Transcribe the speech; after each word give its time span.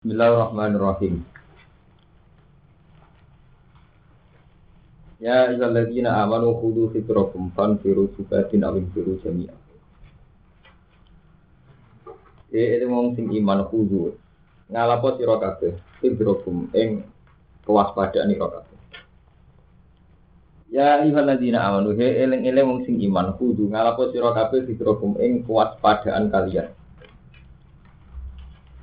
Bismillahirrahmanirrahim. 0.00 1.28
Ya 5.20 5.44
ayyuhalladzina 5.44 6.24
amanu 6.24 6.56
khudhu 6.56 6.88
fitrakum 6.88 7.52
fanfiru 7.52 8.08
subatin 8.16 8.64
awin 8.64 8.88
firu 8.96 9.20
jami'a. 9.20 9.52
Itu 12.48 12.88
wong 12.88 13.12
sing 13.12 13.28
iman 13.28 13.68
khudhu. 13.68 14.16
Ngalapo 14.72 15.20
sira 15.20 15.36
kabeh 15.36 15.76
fitrakum 16.00 16.72
ing 16.72 17.04
kewaspadaan 17.68 18.32
ira 18.32 18.48
kabeh. 18.56 18.80
Ya 20.72 21.04
ayyuhalladzina 21.04 21.60
amanu 21.60 21.92
he 21.92 22.24
eling-eling 22.24 22.64
wong 22.64 22.80
sing 22.88 22.96
iman 23.04 23.36
khudhu 23.36 23.68
ngalapo 23.68 24.08
sira 24.16 24.32
kabeh 24.32 24.64
fitrakum 24.64 25.20
ing 25.20 25.44
kewaspadaan 25.44 26.32
kalian. 26.32 26.72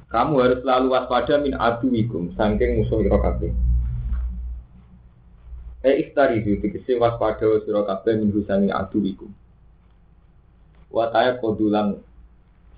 Kamu 0.07 0.39
harus 0.39 0.63
selalu 0.63 0.87
waspada 0.95 1.35
min 1.43 1.51
aduwikum 1.51 2.31
saking 2.39 2.79
musuh 2.79 3.03
ira 3.03 3.19
kabeh. 3.19 3.51
E 5.83 5.91
ikhtari 5.99 6.39
itu 6.39 6.63
tegese 6.63 6.95
waspada 6.95 7.59
sira 7.67 7.83
kabeh 7.83 8.15
min 8.15 8.31
husani 8.31 8.71
aduwikum. 8.71 9.27
Wa 10.87 11.11
taya 11.11 11.35
kodulan 11.43 11.99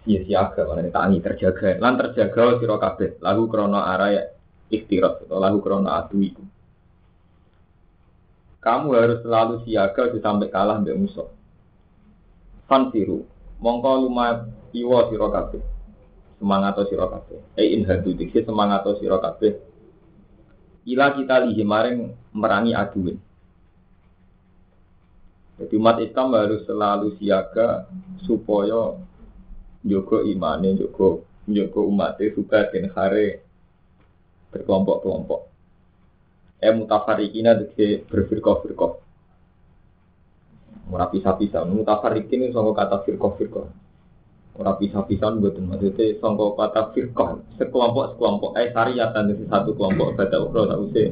sia-siaga 0.01 0.65
mana 0.65 0.89
tangi 0.89 1.21
terjaga 1.21 1.77
lan 1.77 2.01
terjaga 2.01 2.57
sira 2.57 2.81
kabeh 2.81 3.21
lagu 3.21 3.45
krana 3.45 3.93
araya 3.93 4.33
ikhtirat 4.73 5.29
atau 5.29 5.37
lagu 5.37 5.61
krana 5.61 6.01
aduwikum. 6.01 6.49
Kamu 8.57 8.89
harus 8.97 9.21
selalu 9.21 9.69
siaga 9.69 10.09
sampai 10.17 10.49
kalah 10.49 10.81
mbek 10.81 10.97
musuh. 10.97 11.29
Fansiru, 12.65 13.21
mongko 13.61 13.91
lumah 14.01 14.49
iwa 14.73 15.13
sira 15.13 15.29
kabeh 15.29 15.78
semangat 16.39 16.79
sira 16.87 17.05
kabeh. 17.05 17.39
E 17.59 17.75
in 17.75 17.83
hadu 17.85 18.15
dikse 18.15 18.47
semangat 18.47 18.87
sira 18.97 19.19
kabeh. 19.19 19.59
Ila 20.87 21.13
kita 21.13 21.43
lihi 21.45 21.63
maring 21.67 22.15
merangi 22.33 22.73
aduin. 22.73 23.19
Jadi 25.59 25.75
umat 25.75 25.99
Islam 25.99 26.39
harus 26.39 26.63
selalu 26.63 27.19
siaga 27.19 27.83
supaya 28.23 28.95
jogo 29.83 30.23
imane, 30.23 30.79
jogo 30.79 31.27
jogo 31.43 31.83
umatnya 31.83 32.31
suka 32.31 32.71
dan 32.71 32.87
hare 32.95 33.43
berkelompok-kelompok. 34.55 35.41
Eh 36.63 36.71
mutafarikina 36.71 37.59
dikse 37.59 38.07
berfirqah-firqah. 38.07 38.93
Ora 40.89 41.05
pisah-pisah. 41.05 41.69
Mutafarikin 41.69 42.49
ini 42.49 42.55
sama 42.55 42.73
kata 42.73 43.05
firqah-firqah. 43.05 43.67
Ora 44.57 44.75
pisah-pisah 44.75 45.37
mboten 45.37 45.69
maksudnya 45.69 46.17
sangka 46.17 46.45
kata 46.57 46.81
firqah. 46.91 47.37
Sekelompok 47.55 48.15
sekelompok. 48.15 48.51
Eh 48.57 48.73
syariatan 48.73 49.31
itu 49.31 49.45
satu 49.45 49.71
kelompok 49.77 50.17
ukro 50.17 50.61
tak 50.65 50.79
usah. 50.83 51.09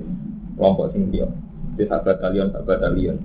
Kelompok 0.58 0.86
sing 0.92 1.14
dia. 1.14 1.30
Di 1.78 1.86
sahabat 1.86 2.18
batalion 2.18 2.50
sahabat 2.50 2.68
batalion. 2.82 3.18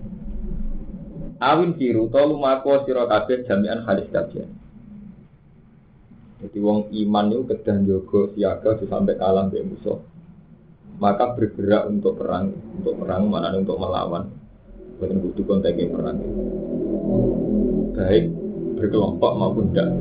Awin 1.42 1.74
siru 1.74 2.06
to 2.12 2.22
lumako 2.22 2.86
sira 2.86 3.08
kabeh 3.10 3.42
jami'an 3.48 3.82
hadis 3.82 4.06
kabeh. 4.14 4.46
Jadi 6.42 6.58
wong 6.58 6.90
iman 6.90 7.26
itu 7.30 7.42
kedah 7.50 7.76
jogo 7.82 8.30
siaga 8.34 8.78
sampai 8.78 9.18
kalah 9.18 9.50
mbek 9.50 9.66
musuh. 9.66 9.98
Maka 11.02 11.34
bergerak 11.34 11.90
untuk 11.90 12.14
perang 12.20 12.54
untuk 12.78 12.94
perang 12.94 13.26
mana 13.26 13.58
untuk 13.58 13.74
melawan. 13.74 14.30
Bukan 15.02 15.18
butuh 15.18 15.44
konteks 15.50 15.90
perang. 15.90 16.18
Baik 17.98 18.41
berkelompok 18.82 19.32
maupun 19.38 19.70
tidak. 19.70 19.94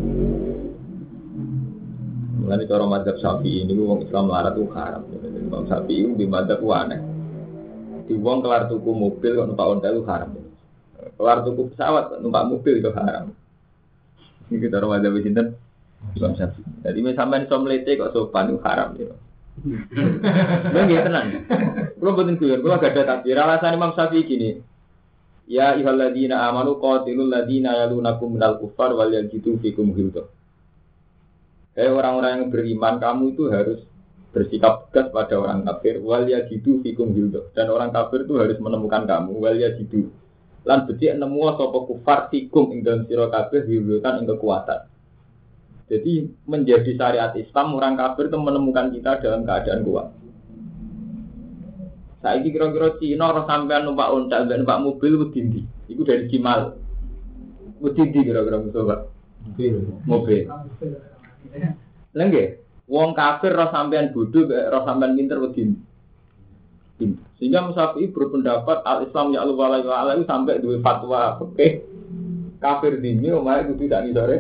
Mulai 2.42 2.66
cara 2.66 2.86
madzhab 2.90 3.18
sapi 3.22 3.62
ini 3.62 3.78
wong 3.78 4.10
Islam 4.10 4.26
larat 4.34 4.58
itu 4.58 4.66
haram. 4.74 5.06
Imam 5.14 5.70
sapi 5.70 5.94
itu 6.02 6.18
di 6.18 6.26
madzhab 6.26 6.58
aneh. 6.66 6.98
Di 8.10 8.18
wong 8.18 8.42
kelar 8.42 8.66
tuku 8.66 8.90
mobil 8.90 9.38
kok 9.38 9.46
numpak 9.46 9.70
ontel 9.70 10.02
itu 10.02 10.04
haram. 10.10 10.30
Kelar 11.22 11.38
tuku 11.46 11.70
pesawat 11.70 12.18
numpak 12.26 12.50
mobil 12.50 12.82
itu 12.82 12.90
haram. 12.98 13.30
Ini 14.50 14.58
kita 14.58 14.82
orang 14.82 14.98
madzhab 14.98 15.14
sinten 15.22 15.48
Imam 16.18 16.34
sapi. 16.34 16.66
Jadi 16.82 17.00
misalnya 17.06 17.46
iso 17.46 17.56
mlete 17.62 17.94
kok 18.02 18.12
sopan 18.18 18.50
itu 18.50 18.58
haram 18.66 18.98
ya. 18.98 19.14
Lha 20.74 20.82
nggih 20.82 21.06
tenan. 21.06 21.26
Kulo 22.02 22.18
mboten 22.18 22.42
kuyon, 22.42 22.66
kulo 22.66 22.82
gak 22.82 22.98
ada 22.98 23.06
takbir. 23.06 23.38
Alasan 23.38 23.78
Imam 23.78 23.94
Syafi'i 23.94 24.26
gini, 24.26 24.58
Ya 25.52 25.76
ayyuhalladzina 25.76 26.48
amanu 26.48 26.80
qatilul 26.80 27.28
ladzina 27.28 27.76
yalunakum 27.76 28.40
minal 28.40 28.56
kufar 28.56 28.96
wal 28.96 29.12
yajidu 29.12 29.60
fikum 29.60 29.92
ghildah. 29.92 30.24
Hei 31.76 31.92
orang-orang 31.92 32.32
yang 32.40 32.48
beriman, 32.48 33.04
kamu 33.04 33.36
itu 33.36 33.52
harus 33.52 33.84
bersikap 34.32 34.88
tegas 34.88 35.12
pada 35.12 35.36
orang 35.36 35.68
kafir 35.68 36.00
wal 36.00 36.24
yajidu 36.24 36.80
fikum 36.80 37.12
ghildah. 37.12 37.52
Dan 37.52 37.68
orang 37.68 37.92
kafir 37.92 38.24
itu 38.24 38.40
harus 38.40 38.56
menemukan 38.64 39.04
kamu 39.04 39.44
wal 39.44 39.60
yajidu. 39.60 40.08
Lan 40.64 40.88
becik 40.88 41.20
nemu 41.20 41.44
sapa 41.60 41.80
kufar 41.84 42.32
fikum 42.32 42.72
ing 42.72 42.88
dalam 42.88 43.04
sira 43.12 43.28
kabeh 43.28 43.68
ghildan 43.68 44.24
ing 44.24 44.26
kekuatan. 44.32 44.88
Jadi 45.92 46.32
menjadi 46.48 46.96
syariat 46.96 47.36
Islam 47.36 47.76
orang 47.76 48.00
kafir 48.00 48.32
itu 48.32 48.40
menemukan 48.40 48.88
kita 48.96 49.20
dalam 49.20 49.44
keadaan 49.44 49.84
kuat. 49.84 50.21
Saiki 52.22 52.54
kira-kira 52.54 53.02
Cina 53.02 53.34
orang 53.34 53.50
sampean 53.50 53.90
numpak 53.90 54.14
unta 54.14 54.46
dan 54.46 54.62
numpak 54.62 54.82
mobil 54.86 55.26
wedi 55.26 55.40
ndi? 55.42 55.62
Iku 55.90 56.06
dari 56.06 56.30
Cimal. 56.30 56.78
Wedi 57.82 58.02
ndi 58.06 58.20
kira-kira 58.22 58.62
Mustafa? 58.62 58.96
Mobil. 59.42 59.74
Mobil. 60.06 60.44
Lha 62.14 62.26
wong 62.92 63.16
kafir 63.18 63.56
roh 63.58 63.70
sampean 63.74 64.14
bodho 64.14 64.46
roh 64.46 64.84
sampean 64.86 65.18
pinter 65.18 65.42
wedi 65.42 65.62
ndi? 65.66 65.80
Sehingga 67.42 67.66
Musafi 67.66 68.06
berpendapat 68.14 68.86
al 68.86 69.10
Islam 69.10 69.34
ya 69.34 69.42
Allah 69.42 69.82
wa 69.82 69.96
ala 69.98 70.14
itu 70.14 70.30
sampai 70.30 70.62
dua 70.62 70.78
fatwa 70.86 71.42
oke 71.42 71.68
kafir 72.62 73.02
dini 73.02 73.34
omahe 73.34 73.66
kudu 73.66 73.90
tak 73.90 74.06
sore 74.14 74.38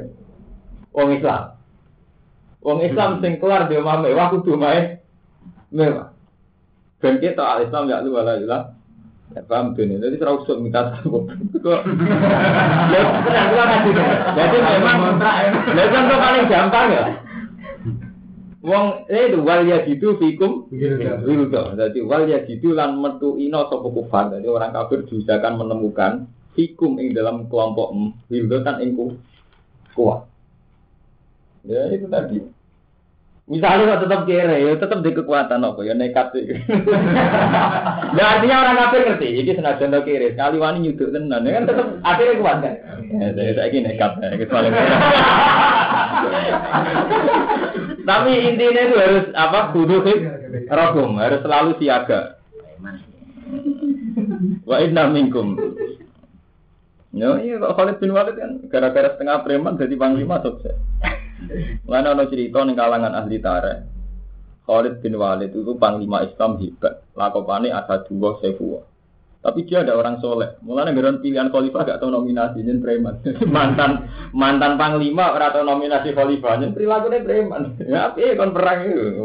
wong 0.93 1.09
Islam. 1.17 1.57
Wong 2.61 2.77
Islam 2.85 3.17
sing 3.25 3.41
kelar 3.41 3.65
dia 3.65 3.81
mame 3.81 4.13
mewah 4.13 4.29
kudu 4.29 4.53
omahe 4.53 5.01
mewah. 5.73 6.10
Dan 7.01 7.17
kita 7.17 7.41
al 7.41 7.66
Islam 7.66 7.89
ya 7.89 8.00
lu 8.06 8.13
wala 8.13 8.38
ilah. 8.38 8.78
Ya 9.31 9.41
paham 9.47 9.73
tuh 9.73 9.88
Jadi 9.88 10.16
terus 10.22 10.44
usut 10.44 10.59
minta 10.59 10.91
satu. 10.91 11.25
Kok? 11.57 11.81
Jadi 14.38 14.57
memang 14.59 15.17
ya. 15.17 15.50
Lah 15.72 16.17
paling 16.19 16.45
gampang 16.51 16.88
ya. 16.91 17.03
Wong 18.61 19.09
eh 19.09 19.34
itu 19.34 19.41
wal 19.41 19.66
ya 19.66 19.81
gitu 19.90 20.22
fikum 20.22 20.69
wildo. 21.25 21.73
Jadi 21.73 22.00
wal 22.06 22.29
ya 22.29 22.45
gitu 22.45 22.78
lan 22.78 23.01
metu 23.01 23.34
ino 23.41 23.66
sapa 23.66 23.90
kufar. 23.90 24.38
Jadi 24.38 24.45
orang 24.45 24.69
kafir 24.69 25.01
juga 25.09 25.41
akan 25.41 25.66
menemukan 25.66 26.29
fikum 26.53 27.01
ing 27.01 27.17
dalam 27.17 27.50
kelompok 27.50 27.90
wildo 28.29 28.61
kan 28.61 28.78
ing 28.85 28.94
kuat. 29.97 30.29
Ya 31.66 31.90
itu 31.90 32.06
tadi. 32.06 32.60
Misalnya 33.50 33.97
kok 33.97 34.03
tetap 34.06 34.22
kere, 34.29 34.53
ya 34.62 34.78
tetap 34.78 35.02
di 35.02 35.12
kekuatan 35.18 35.66
apa 35.66 35.81
ya 35.81 35.97
nekat 35.97 36.29
sih. 36.31 36.46
nah 38.16 38.25
artinya 38.38 38.62
orang 38.62 38.78
kafir 38.85 39.02
ngerti, 39.02 39.28
ini 39.34 39.52
senajan 39.57 39.97
kere, 40.06 40.38
sekali 40.38 40.62
wani 40.62 40.85
nyuduk 40.85 41.09
tenan, 41.09 41.44
ya 41.44 41.57
kan 41.57 41.66
tetap 41.66 41.88
akhirnya 42.06 42.38
kuat 42.38 42.57
kan. 42.62 42.75
Ya, 43.12 43.28
saya 43.34 43.68
ini 43.74 43.79
nekat, 43.81 44.12
ya, 44.22 44.38
kecuali. 44.40 44.69
Tapi 48.07 48.31
intinya 48.46 48.81
itu 48.88 48.96
harus 48.96 49.25
apa? 49.34 49.73
Kudu 49.73 49.97
rogum, 50.69 51.18
harus 51.18 51.41
selalu 51.41 51.72
siaga. 51.81 52.38
Wa 54.69 54.79
inna 54.85 55.09
minkum. 55.09 55.58
Ya, 57.12 57.35
iya 57.44 57.59
Khalid 57.59 58.00
bin 58.00 58.16
Walid 58.16 58.40
kan 58.40 58.63
gara-gara 58.72 59.12
setengah 59.12 59.44
preman 59.44 59.75
jadi 59.75 60.00
panglima 60.00 60.40
sukses. 60.40 60.79
Mana 61.90 62.13
ada 62.13 62.25
cerita 62.29 62.62
nih 62.62 62.75
kalangan 62.78 63.13
ahli 63.18 63.38
tareh. 63.41 63.78
Khalid 64.66 65.02
bin 65.02 65.18
Walid 65.18 65.52
itu 65.52 65.73
panglima 65.76 66.23
Islam 66.23 66.61
hebat. 66.61 67.02
Lakopane 67.17 67.73
ada 67.73 68.05
dua 68.05 68.38
sefuwa. 68.40 68.85
Tapi 69.41 69.66
dia 69.66 69.82
ada 69.82 69.97
orang 69.97 70.22
soleh. 70.22 70.53
Mulanya 70.61 70.93
beron 70.93 71.17
pilihan 71.17 71.49
khalifah 71.49 71.82
gak 71.82 71.97
tahu 71.97 72.14
nominasi 72.14 72.61
preman. 72.78 73.26
mantan 73.58 74.05
mantan 74.38 74.78
panglima 74.78 75.34
ora 75.34 75.49
nominasi 75.66 76.14
khalifah 76.14 76.61
perilaku 76.78 77.09
preman. 77.26 77.73
Ya 77.82 78.14
tapi 78.14 78.37
kon 78.37 78.53
perang 78.53 78.85
itu. 78.85 79.17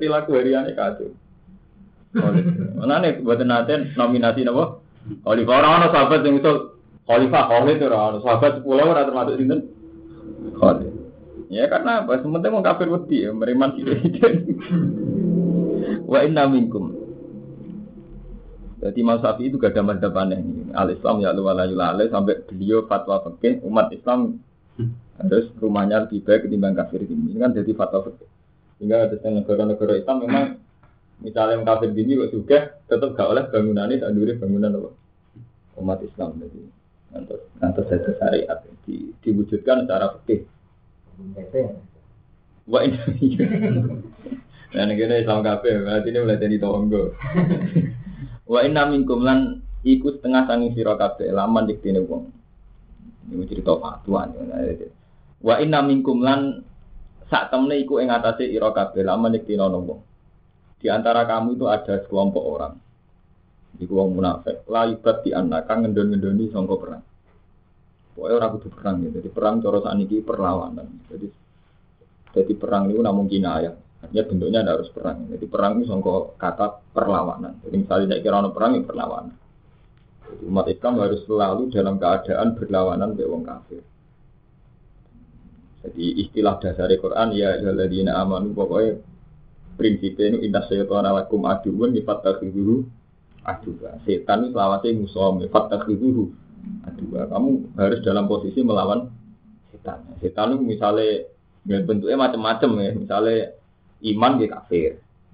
Perilaku 0.00 0.30
hariannya 0.40 0.72
kacau. 0.72 1.12
Nih 2.88 3.12
buat 3.20 3.40
nanti 3.44 3.92
nominasi 4.00 4.48
nabo? 4.48 4.80
Khalifah 5.04 5.54
orang 5.60 5.72
orang 5.76 5.92
sahabat 5.92 6.20
yang 6.24 6.40
itu 6.40 6.52
khalifah 7.04 7.42
Khalid 7.44 7.78
orang 7.84 8.24
sahabat 8.24 8.52
sepuluh 8.56 8.88
orang 8.88 9.04
termasuk 9.04 9.36
sinten 9.36 9.60
Khalid. 10.56 10.93
Ya 11.54 11.70
karena 11.70 12.02
apa? 12.02 12.18
Sementara 12.18 12.50
mau 12.50 12.66
kafir 12.66 12.90
wedi, 12.90 13.22
ya, 13.22 13.30
beriman 13.30 13.78
tidak 13.78 14.02
Wa 16.10 16.26
inna 16.26 16.50
minkum. 16.50 17.04
Jadi 18.82 19.00
Imam 19.00 19.16
Syafi'i 19.16 19.48
itu 19.48 19.56
gak 19.56 19.72
ada 19.72 19.86
madhab 19.86 20.12
aneh. 20.18 20.44
Al 20.76 20.92
Islam 20.92 21.24
ya 21.24 21.32
lu 21.32 21.48
alai 21.48 22.10
sampai 22.12 22.44
beliau 22.44 22.84
fatwa 22.84 23.22
fikih 23.24 23.64
umat 23.64 23.88
Islam 23.94 24.42
harus 25.16 25.48
rumahnya 25.56 26.04
lebih 26.04 26.20
baik 26.20 26.44
ketimbang 26.44 26.76
kafir 26.76 27.00
ini. 27.06 27.32
Ini 27.32 27.38
kan 27.40 27.56
jadi 27.56 27.72
fatwa 27.72 28.04
fikih. 28.04 28.28
Sehingga 28.76 29.08
ada 29.08 29.16
negara-negara 29.16 29.94
Islam 29.96 30.16
memang 30.26 30.44
misalnya 31.24 31.56
yang 31.56 31.64
kafir 31.64 31.96
dini 31.96 32.18
kok 32.18 32.30
juga 32.34 32.58
tetap 32.90 33.16
gak 33.16 33.28
oleh 33.30 33.44
bangunan 33.48 33.88
ini 33.88 34.02
tak 34.02 34.12
bangunan 34.42 34.76
apa 34.76 34.90
umat 35.78 35.98
Islam 36.02 36.36
jadi 36.42 36.60
nanti 37.14 37.34
nanti 37.62 37.80
saja 37.86 38.10
syariat 38.18 38.58
di, 38.84 39.14
diwujudkan 39.22 39.86
secara 39.86 40.18
fikih. 40.20 40.44
Wah 42.64 42.80
ini, 42.80 42.96
nah 44.72 44.88
ini 44.88 45.14
Islam 45.20 45.44
kafir 45.44 45.84
berarti 45.84 46.08
ini 46.08 46.18
mulai 46.24 46.40
jadi 46.40 46.56
tonggo. 46.56 47.12
Wah 48.48 48.62
ini 48.64 48.80
minkum 48.88 49.20
lan 49.20 49.60
ikut 49.84 50.20
setengah 50.20 50.48
sanging 50.48 50.72
sira 50.72 50.96
kabeh 50.96 51.28
laman 51.28 51.68
diktine 51.68 52.00
wong. 52.00 52.32
Ini 53.30 53.44
cerita 53.44 53.76
fatwa. 53.76 54.28
Wa 55.44 55.60
inna 55.60 55.84
minkum 55.84 56.24
lan 56.24 56.64
sak 57.28 57.52
temne 57.52 57.76
iku 57.84 58.00
ing 58.00 58.08
atase 58.08 58.48
ira 58.48 58.72
kabeh 58.72 59.04
laman 59.04 59.36
diktine 59.36 59.64
wong. 59.68 60.00
Di 60.80 60.88
antara 60.88 61.28
kamu 61.28 61.56
itu 61.56 61.68
ada 61.68 62.00
sekelompok 62.00 62.44
orang. 62.44 62.74
Iku 63.76 63.92
wong 63.92 64.20
munafik. 64.20 64.64
La 64.72 64.88
ibat 64.88 65.20
di 65.24 65.36
anak 65.36 65.68
kang 65.68 65.84
ngendon-ngendoni 65.84 66.48
sangka 66.48 66.76
perang. 66.80 67.04
Pokoknya 68.14 68.34
orang 68.38 68.50
kudu 68.58 68.68
perang 68.70 68.96
ya. 69.02 69.10
Jadi 69.18 69.28
perang 69.28 69.54
cara 69.58 69.78
saniki 69.82 70.22
perlawanan. 70.22 70.86
Jadi 71.10 71.26
jadi 72.34 72.52
perang 72.54 72.90
itu 72.90 73.02
namun 73.02 73.26
kinayah. 73.26 73.74
Artinya 74.04 74.22
bentuknya 74.28 74.58
ada 74.62 74.72
harus 74.78 74.90
perang. 74.94 75.26
Jadi 75.30 75.44
perang 75.50 75.80
itu 75.80 75.90
sangka 75.90 76.38
kata 76.38 76.66
perlawanan. 76.94 77.58
Jadi 77.66 77.74
misalnya 77.74 78.06
saya 78.14 78.22
kira 78.22 78.50
perang 78.54 78.72
itu 78.78 78.86
perlawanan. 78.86 79.34
Jadi 80.30 80.42
umat 80.46 80.66
Islam 80.70 80.92
harus 81.02 81.20
selalu 81.26 81.62
dalam 81.74 81.94
keadaan 81.98 82.48
berlawanan 82.54 83.10
dengan 83.18 83.30
wong 83.34 83.42
kafir. 83.46 83.82
Jadi 85.84 86.06
istilah 86.24 86.56
dasar 86.62 86.88
Quran 86.96 87.28
ya 87.36 87.60
alladzina 87.60 88.16
amanu 88.16 88.56
pokoknya 88.56 89.04
prinsipnya 89.76 90.32
itu 90.32 90.38
inna 90.48 90.64
syaitana 90.64 91.12
lakum 91.12 91.44
aduun 91.44 91.92
fattakhidhuhu 91.92 92.88
aduwa. 93.44 94.00
Setan 94.08 94.48
itu 94.48 94.56
selawase 94.56 94.88
musuh 94.96 95.44
fattakhidhuhu 95.52 96.43
aduwa. 96.86 97.26
Kamu 97.28 97.50
harus 97.78 98.00
dalam 98.04 98.24
posisi 98.26 98.60
melawan 98.60 99.10
setan. 99.72 100.00
Setan 100.20 100.56
itu 100.56 100.64
misalnya 100.64 101.28
ya 101.64 101.78
bentuknya 101.82 102.18
macam-macam 102.18 102.70
ya. 102.80 102.90
Misalnya 102.96 103.36
iman 104.14 104.32
dia 104.40 104.48
kafir. 104.52 104.90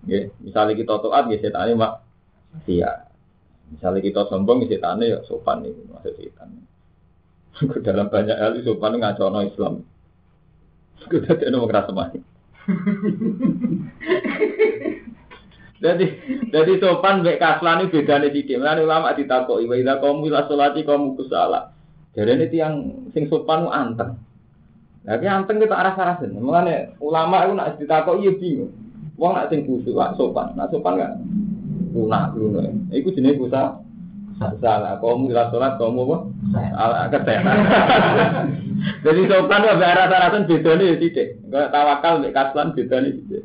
Ya. 0.09 0.31
Misalnya 0.41 0.75
kita 0.79 0.99
taat 0.99 1.25
ya 1.31 1.38
setannya 1.38 1.75
mak 1.77 1.93
sia. 2.67 3.11
Misalnya 3.71 4.00
kita 4.03 4.27
sombong, 4.27 4.67
setannya 4.67 5.15
ya 5.15 5.19
sopan 5.31 5.62
nih, 5.62 5.75
maksud 5.94 6.15
setan. 6.19 6.49
dalam 7.87 8.09
banyak 8.11 8.35
hal 8.35 8.59
sopan 8.67 8.99
ngacono 8.99 9.47
Islam. 9.47 9.75
Kita 11.00 11.32
tidak 11.38 11.56
mau 11.56 11.71
keras 11.71 11.88
Jadi 15.81 16.06
jadi 16.53 16.73
sopan 16.77 17.25
baik 17.25 17.41
kaslan 17.41 17.88
itu 17.88 18.05
beda 18.05 18.21
nih 18.21 18.37
di 18.37 18.53
Mana 18.61 18.85
ulama 18.85 19.17
ditakoki 19.17 19.65
wa 19.65 19.77
idza 19.81 19.97
qamu 19.97 20.29
ila 20.29 20.44
sholati 20.44 20.85
qamu 20.85 21.17
kusala. 21.17 21.73
Jadi 22.12 22.37
ini 22.37 22.47
tiang 22.53 22.75
sing 23.17 23.25
sopan 23.32 23.65
anteng. 23.73 24.21
Lagi 25.09 25.25
anteng 25.25 25.56
kita 25.56 25.73
arah 25.73 25.97
arahin 25.97 26.37
Mengenai 26.37 26.93
ulama 27.00 27.49
itu 27.49 27.53
nak 27.56 27.69
ditakoki 27.81 28.29
iya 28.29 28.32
bingung. 28.37 28.73
Wong 29.17 29.32
nak 29.32 29.49
sing 29.49 29.65
kusuk 29.65 29.97
sopan, 30.21 30.53
nak 30.53 30.69
sopan 30.69 31.00
kan 31.00 31.17
punah 31.97 32.29
dulu 32.37 32.61
nih. 32.61 33.00
Iku 33.00 33.17
jenis 33.17 33.41
busa 33.41 33.81
salah. 34.37 35.00
Kamu 35.00 35.32
ila 35.32 35.49
sholat 35.49 35.81
kamu 35.81 36.00
apa? 36.05 36.17
Salah 36.77 37.05
kesehatan. 37.09 37.56
Jadi 39.05 39.21
sopan 39.32 39.65
apa 39.65 39.97
rata-rata 39.97 40.44
beda 40.44 40.73
nih 40.77 41.00
titik. 41.00 41.41
Kalau 41.49 41.73
tawakal 41.73 42.21
mek 42.21 42.37
kaslan 42.37 42.77
beda 42.77 42.97
nih 43.00 43.12
titik. 43.17 43.44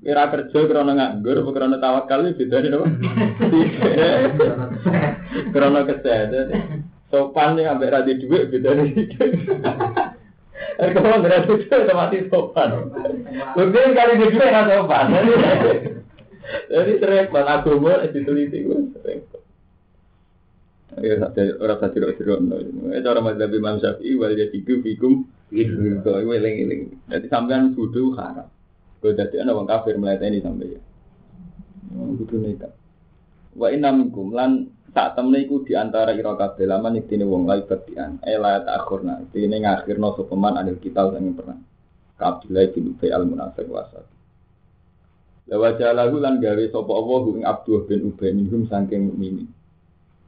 Kira 0.00 0.32
kerja 0.32 0.58
karena 0.64 0.92
nganggur, 0.96 1.44
karena 1.52 1.76
tawakal 1.76 2.24
nih 2.24 2.32
beda 2.32 2.56
nih? 2.64 2.72
Karena 5.54 5.80
kesehatan. 5.84 6.46
Sopan 7.12 7.58
nih 7.58 7.68
ambek 7.68 7.92
radi 7.92 8.16
duit 8.16 8.48
beda 8.48 8.70
nih 8.80 8.90
kalau 10.88 11.20
nggak 11.20 11.28
ada 11.28 11.44
duit, 11.44 11.68
otomatis 11.68 12.24
sopan. 12.32 12.68
Mungkin 13.52 13.92
kali 13.92 14.12
di 14.16 14.26
duit 14.32 14.48
nggak 14.48 14.68
sopan. 14.72 15.06
Jadi 16.70 16.92
sering 16.98 17.26
ban 17.30 17.46
agama 17.46 18.02
diteliti 18.08 18.64
gue 18.66 18.78
sering. 18.96 19.20
Ya, 20.98 21.14
orang 21.62 21.78
tadi 21.78 22.02
roh 22.02 22.10
roh 22.10 22.38
no. 22.42 22.56
Itu 22.90 23.06
orang 23.06 23.24
mazhab 23.30 23.54
Imam 23.54 23.78
Syafi'i 23.78 24.18
wal 24.18 24.34
jadi 24.34 24.58
fikum 24.58 25.22
itu 25.54 26.02
gue 26.02 26.34
eling 26.34 26.56
eling. 26.66 26.80
Jadi 27.06 27.26
sampean 27.30 27.78
kudu 27.78 28.18
haram. 28.18 28.50
Gue 29.00 29.16
jadi 29.16 29.40
anak 29.40 29.56
orang 29.56 29.68
kafir 29.68 29.96
melayani 29.96 30.44
sampai 30.44 30.76
ya. 30.76 30.80
Kudu 31.90 32.36
nekat. 32.44 32.72
Wa 33.56 33.72
inna 33.72 33.90
minkum 33.96 34.36
lan 34.36 34.68
tak 34.92 35.16
temne 35.16 35.40
iku 35.40 35.64
di 35.64 35.72
antara 35.72 36.12
ira 36.12 36.36
kabeh 36.36 36.68
laman 36.68 37.00
iktine 37.00 37.24
wong 37.24 37.48
lain 37.48 37.64
betian. 37.64 38.20
Eh 38.22 38.36
la 38.36 38.60
ta'khurna. 38.60 39.24
Ini 39.32 39.56
ngakhirno 39.64 40.14
sopeman 40.14 40.60
anil 40.60 40.76
kita 40.76 41.16
sing 41.16 41.32
pernah. 41.32 41.58
Kabilai 42.20 42.68
bin 42.76 42.92
Ubay 42.92 43.08
al 43.08 43.24
munafiq 43.24 43.66
wasat. 43.72 44.04
Lawa 45.48 45.74
jalahu 45.80 46.20
lan 46.20 46.36
gawe 46.38 46.64
sapa 46.68 46.92
Allah 46.92 47.22
ing 47.32 47.42
Abdul 47.48 47.88
bin 47.88 48.00
Ubay 48.12 48.30
minhum 48.36 48.68
saking 48.68 49.08
mukminin. 49.08 49.48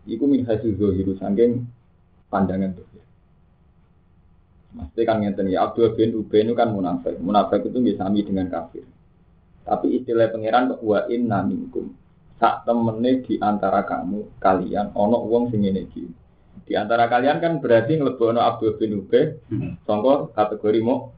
Iku 0.08 0.24
min 0.24 0.48
hasil 0.48 0.74
zahiru 0.80 1.14
saking 1.20 1.68
pandangan 2.32 2.72
tuh. 2.74 3.01
Mesti 4.72 5.00
kan 5.04 5.20
ngeten 5.20 5.52
ya 5.52 5.68
Abdul 5.68 5.92
bin 5.92 6.16
Ubay 6.16 6.48
itu 6.48 6.56
kan 6.56 6.72
munafik. 6.72 7.20
Munafik 7.20 7.68
itu 7.68 7.78
bisa 7.80 8.08
sami 8.08 8.24
dengan 8.24 8.48
kafir. 8.48 8.88
Tapi 9.62 10.00
istilah 10.00 10.32
pangeran 10.32 10.74
wa 10.80 11.04
inna 11.12 11.44
minkum. 11.44 11.92
Sak 12.40 12.66
temene 12.66 13.22
di 13.22 13.38
antara 13.38 13.84
kamu 13.84 14.40
kalian 14.40 14.96
ono 14.96 15.22
wong 15.28 15.52
sing 15.52 15.62
ngene 15.62 15.86
iki. 15.86 16.04
Di 16.66 16.72
antara 16.74 17.06
kalian 17.06 17.38
kan 17.38 17.60
berarti 17.60 18.00
nglebono 18.00 18.40
Abdul 18.40 18.80
bin 18.80 19.04
Ubay 19.04 19.36
hmm. 19.52 19.84
sangka 19.84 20.32
kategori 20.34 20.80
mau 20.80 21.12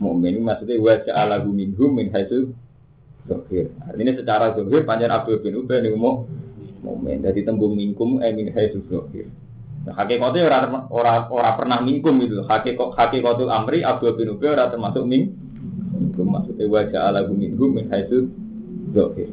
mukmin 0.00 0.40
maksudnya 0.40 0.80
wa 0.80 0.96
ja'ala 0.96 1.44
minhum 1.44 1.92
min 1.92 2.08
haitsu 2.14 2.54
Zohir. 3.28 3.68
Artinya 3.84 4.16
secara 4.16 4.56
zohir 4.56 4.82
panjang 4.88 5.12
Abdul 5.12 5.44
bin 5.44 5.60
Ubay 5.60 5.84
ini 5.84 5.92
mau 5.92 6.24
momen 6.80 7.20
dari 7.20 7.44
tembung 7.44 7.76
mingkum 7.76 8.24
eh 8.24 8.32
min 8.32 8.48
haisu 8.48 8.80
zohir. 8.88 9.28
Nah, 9.80 9.96
hakikatnya 9.96 10.44
orang 10.44 10.64
orang 10.92 11.16
orang 11.32 11.54
pernah 11.56 11.78
mingkum 11.80 12.20
itu. 12.20 12.44
Hakikat 12.44 12.92
hakikatul 13.00 13.48
amri 13.48 13.80
Abdul 13.80 14.12
bin 14.12 14.36
Ubay 14.36 14.52
orang 14.52 14.68
termasuk 14.68 15.04
ming. 15.08 15.32
Mingkum 15.96 16.26
maksudnya 16.28 16.68
wajah 16.68 17.00
ala 17.08 17.24
minhum 17.28 17.72
min 17.72 17.88
zohir. 18.92 19.30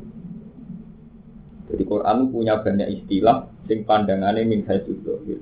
Jadi 1.68 1.84
Quran 1.84 2.32
punya 2.32 2.64
banyak 2.64 3.04
istilah 3.04 3.52
sing 3.68 3.84
pandangannya 3.84 4.48
min 4.48 4.64
zohir. 5.04 5.40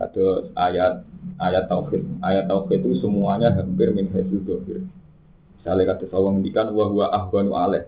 Ada 0.00 0.26
ayat 0.56 0.92
ayat 1.38 1.64
tauhid. 1.68 2.02
Ayat 2.22 2.48
tauhid 2.50 2.80
itu 2.82 3.02
semuanya 3.02 3.54
hampir 3.54 3.90
min 3.94 4.08
haisu 4.10 4.42
zohir. 4.46 4.80
Misalnya 5.62 5.94
kata 5.94 6.10
Allah 6.10 6.30
ngendikan 6.34 6.66
wahwa 6.74 7.06
ahwanu 7.12 7.52
alaih. 7.54 7.86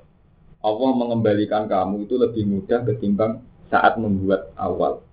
Allah 0.64 0.90
mengembalikan 0.97 1.68
kamu 1.68 2.09
itu 2.09 2.14
lebih 2.16 2.44
mudah 2.49 2.80
ketimbang 2.88 3.44
saat 3.68 4.00
membuat 4.00 4.49
awal. 4.56 5.03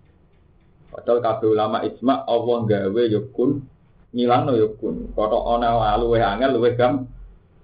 Padahal 0.91 1.19
kabeh 1.24 1.48
ulama 1.55 1.77
ijma 1.88 2.27
Allah 2.27 2.57
gawe 2.67 3.03
yukun 3.07 3.63
ngilang 4.12 4.43
no 4.48 4.53
yukun. 4.60 5.15
Koto 5.15 5.39
ona 5.39 5.95
luwe 5.95 6.19
angel 6.19 6.60
luwe 6.60 6.75
gam 6.75 7.07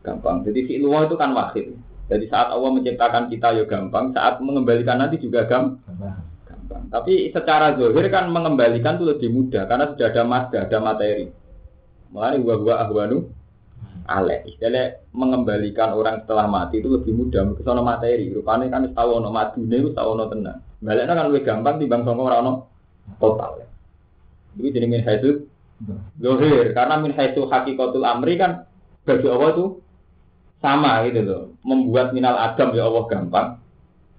gampang. 0.01 0.48
Jadi 0.48 0.60
si 0.63 0.74
luwa 0.79 1.03
itu 1.03 1.19
kan 1.19 1.36
wahid. 1.36 1.75
Jadi 2.07 2.25
saat 2.31 2.55
Allah 2.55 2.72
menciptakan 2.72 3.27
kita 3.27 3.51
ya 3.51 3.63
gampang, 3.67 4.15
saat 4.15 4.39
mengembalikan 4.39 5.03
nanti 5.03 5.19
juga 5.19 5.43
gam 5.43 5.84
gampang. 6.48 6.88
Tapi 6.88 7.36
secara 7.36 7.75
zahir 7.75 8.07
kan 8.07 8.31
mengembalikan 8.31 8.96
itu 8.96 9.05
lebih 9.12 9.29
mudah 9.36 9.67
karena 9.67 9.91
sudah 9.91 10.07
ada 10.07 10.24
madda, 10.24 10.57
ada 10.63 10.77
materi. 10.79 11.27
Mulai 12.15 12.39
gua 12.39 12.55
gua 12.63 12.75
ahwanu 12.88 13.27
aleh. 14.07 14.48
Istilahnya 14.48 15.03
mengembalikan 15.12 15.91
orang 15.91 16.24
setelah 16.24 16.48
mati 16.48 16.79
itu 16.79 16.88
lebih 16.88 17.12
mudah. 17.12 17.43
Kesono 17.60 17.84
materi. 17.84 18.31
Rupanya 18.31 18.72
kan 18.72 18.88
tahu 18.96 19.19
ono 19.19 19.27
madune 19.27 19.91
tahu 19.91 20.07
ono 20.15 20.25
tenang. 20.31 20.63
Baliknya 20.79 21.12
kan 21.12 21.27
lebih 21.27 21.43
gampang 21.43 21.75
bang 21.84 22.01
songko 22.07 22.24
orang 22.24 22.39
ono 22.48 22.53
total. 23.16 23.64
Jadi 24.58 24.68
jadi 24.76 24.88
min 24.90 25.02
haisu 25.08 25.48
zohir. 26.20 26.76
Karena 26.76 27.00
min 27.00 27.16
haisu 27.16 27.48
hakikatul 27.48 28.04
amri 28.04 28.36
kan 28.36 28.68
bagi 29.08 29.28
Allah 29.32 29.50
itu 29.56 29.66
sama 30.60 31.06
gitu 31.08 31.22
loh. 31.24 31.44
Membuat 31.64 32.12
minal 32.12 32.36
adam 32.36 32.76
ya 32.76 32.90
Allah 32.90 33.04
gampang. 33.08 33.48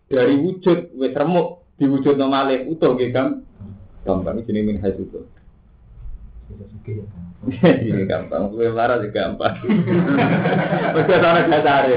Dari 0.09 0.35
wujud 0.40 0.97
wes 0.97 1.12
remuk 1.12 1.61
diwujud 1.76 2.16
normalnya 2.16 2.64
utuh 2.64 2.97
gitu 2.97 3.12
kan. 3.12 3.45
Gampang 4.07 4.40
ini 4.40 4.61
min 4.64 4.76
haisu 4.80 5.04
Ini 7.48 8.02
gampang, 8.08 8.50
gue 8.50 8.72
marah 8.72 8.98
juga 8.98 9.30
gampang. 9.30 9.54
Oke, 10.96 11.14
sana 11.20 11.44
gak 11.46 11.62
cari. 11.62 11.92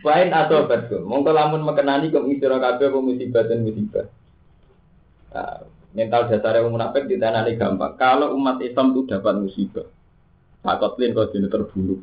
Wain 0.00 0.32
atau 0.32 0.64
betul. 0.64 1.04
Mongko 1.04 1.30
lamun 1.32 1.64
mekenani 1.64 2.12
kok 2.12 2.28
isira 2.28 2.56
kabeh 2.56 2.88
apa 2.88 2.98
musibah 3.00 3.44
dan 3.44 3.64
musibah. 3.64 4.06
Nah, 5.30 5.64
mental 5.92 6.28
dasarnya 6.28 6.64
wong 6.64 6.76
munafik 6.76 7.08
ditanani 7.08 7.56
gampang. 7.60 7.96
Kalau 8.00 8.32
umat 8.36 8.60
Islam 8.64 8.96
itu 8.96 9.10
dapat 9.10 9.34
musibah, 9.40 9.86
takotlin 10.64 11.12
kau 11.12 11.28
dini 11.28 11.48
terbunuh. 11.52 12.00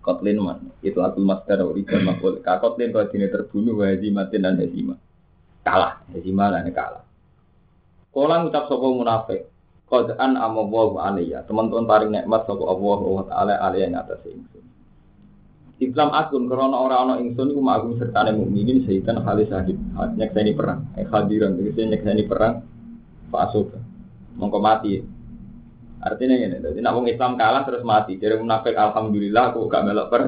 Kotlin 0.00 0.40
man, 0.40 0.72
itu 0.80 0.96
aku 0.96 1.20
masdar 1.20 1.60
uridan 1.60 2.08
makul. 2.08 2.40
Kakotlin 2.40 2.88
kau 2.88 3.04
dini 3.04 3.28
terbunuh, 3.28 3.84
wahizimatin 3.84 4.48
dan 4.48 4.56
hezimah. 4.56 4.96
Kalah, 5.60 6.00
hezimah 6.16 6.48
dan 6.56 6.72
kalah. 6.72 7.04
Kala 8.08 8.40
ngucap 8.40 8.64
sapa 8.64 8.86
munafik, 8.88 9.52
qad 9.92 10.16
an 10.16 10.40
amawu 10.40 10.96
alaiya. 10.96 11.44
Teman-teman 11.44 11.84
paring 11.84 12.10
nikmat 12.16 12.48
sapa 12.48 12.64
Allah 12.64 13.00
wa 13.04 13.24
taala 13.28 13.54
alaiya 13.60 13.92
ing 13.92 13.96
atas 14.00 14.24
ingsun. 14.24 14.64
Islam 15.80 16.12
akun 16.16 16.48
karena 16.48 16.76
orang 16.76 17.00
orang 17.08 17.18
ingsun 17.24 17.56
iku 17.56 17.60
ma'akum 17.60 17.96
sertane 18.00 18.36
mukminin 18.36 18.84
sehitan 18.88 19.20
kali 19.20 19.48
sahid. 19.52 19.76
Nyekseni 20.16 20.56
perang, 20.56 20.92
eh 20.96 21.04
hadiran 21.08 21.60
tegese 21.60 21.88
nyekseni 21.88 22.24
perang 22.24 22.64
fasuka. 23.28 23.80
Mongko 24.40 24.58
mati. 24.64 25.19
Artinya 26.00 26.32
ini, 26.32 26.56
jadi 26.64 26.80
nak 26.80 26.96
Islam 27.04 27.36
kalah 27.36 27.62
terus 27.68 27.84
mati. 27.84 28.16
Jadi 28.16 28.40
munafik 28.40 28.72
alhamdulillah 28.72 29.52
aku 29.52 29.68
gak 29.68 29.84
melok 29.84 30.08
per 30.08 30.22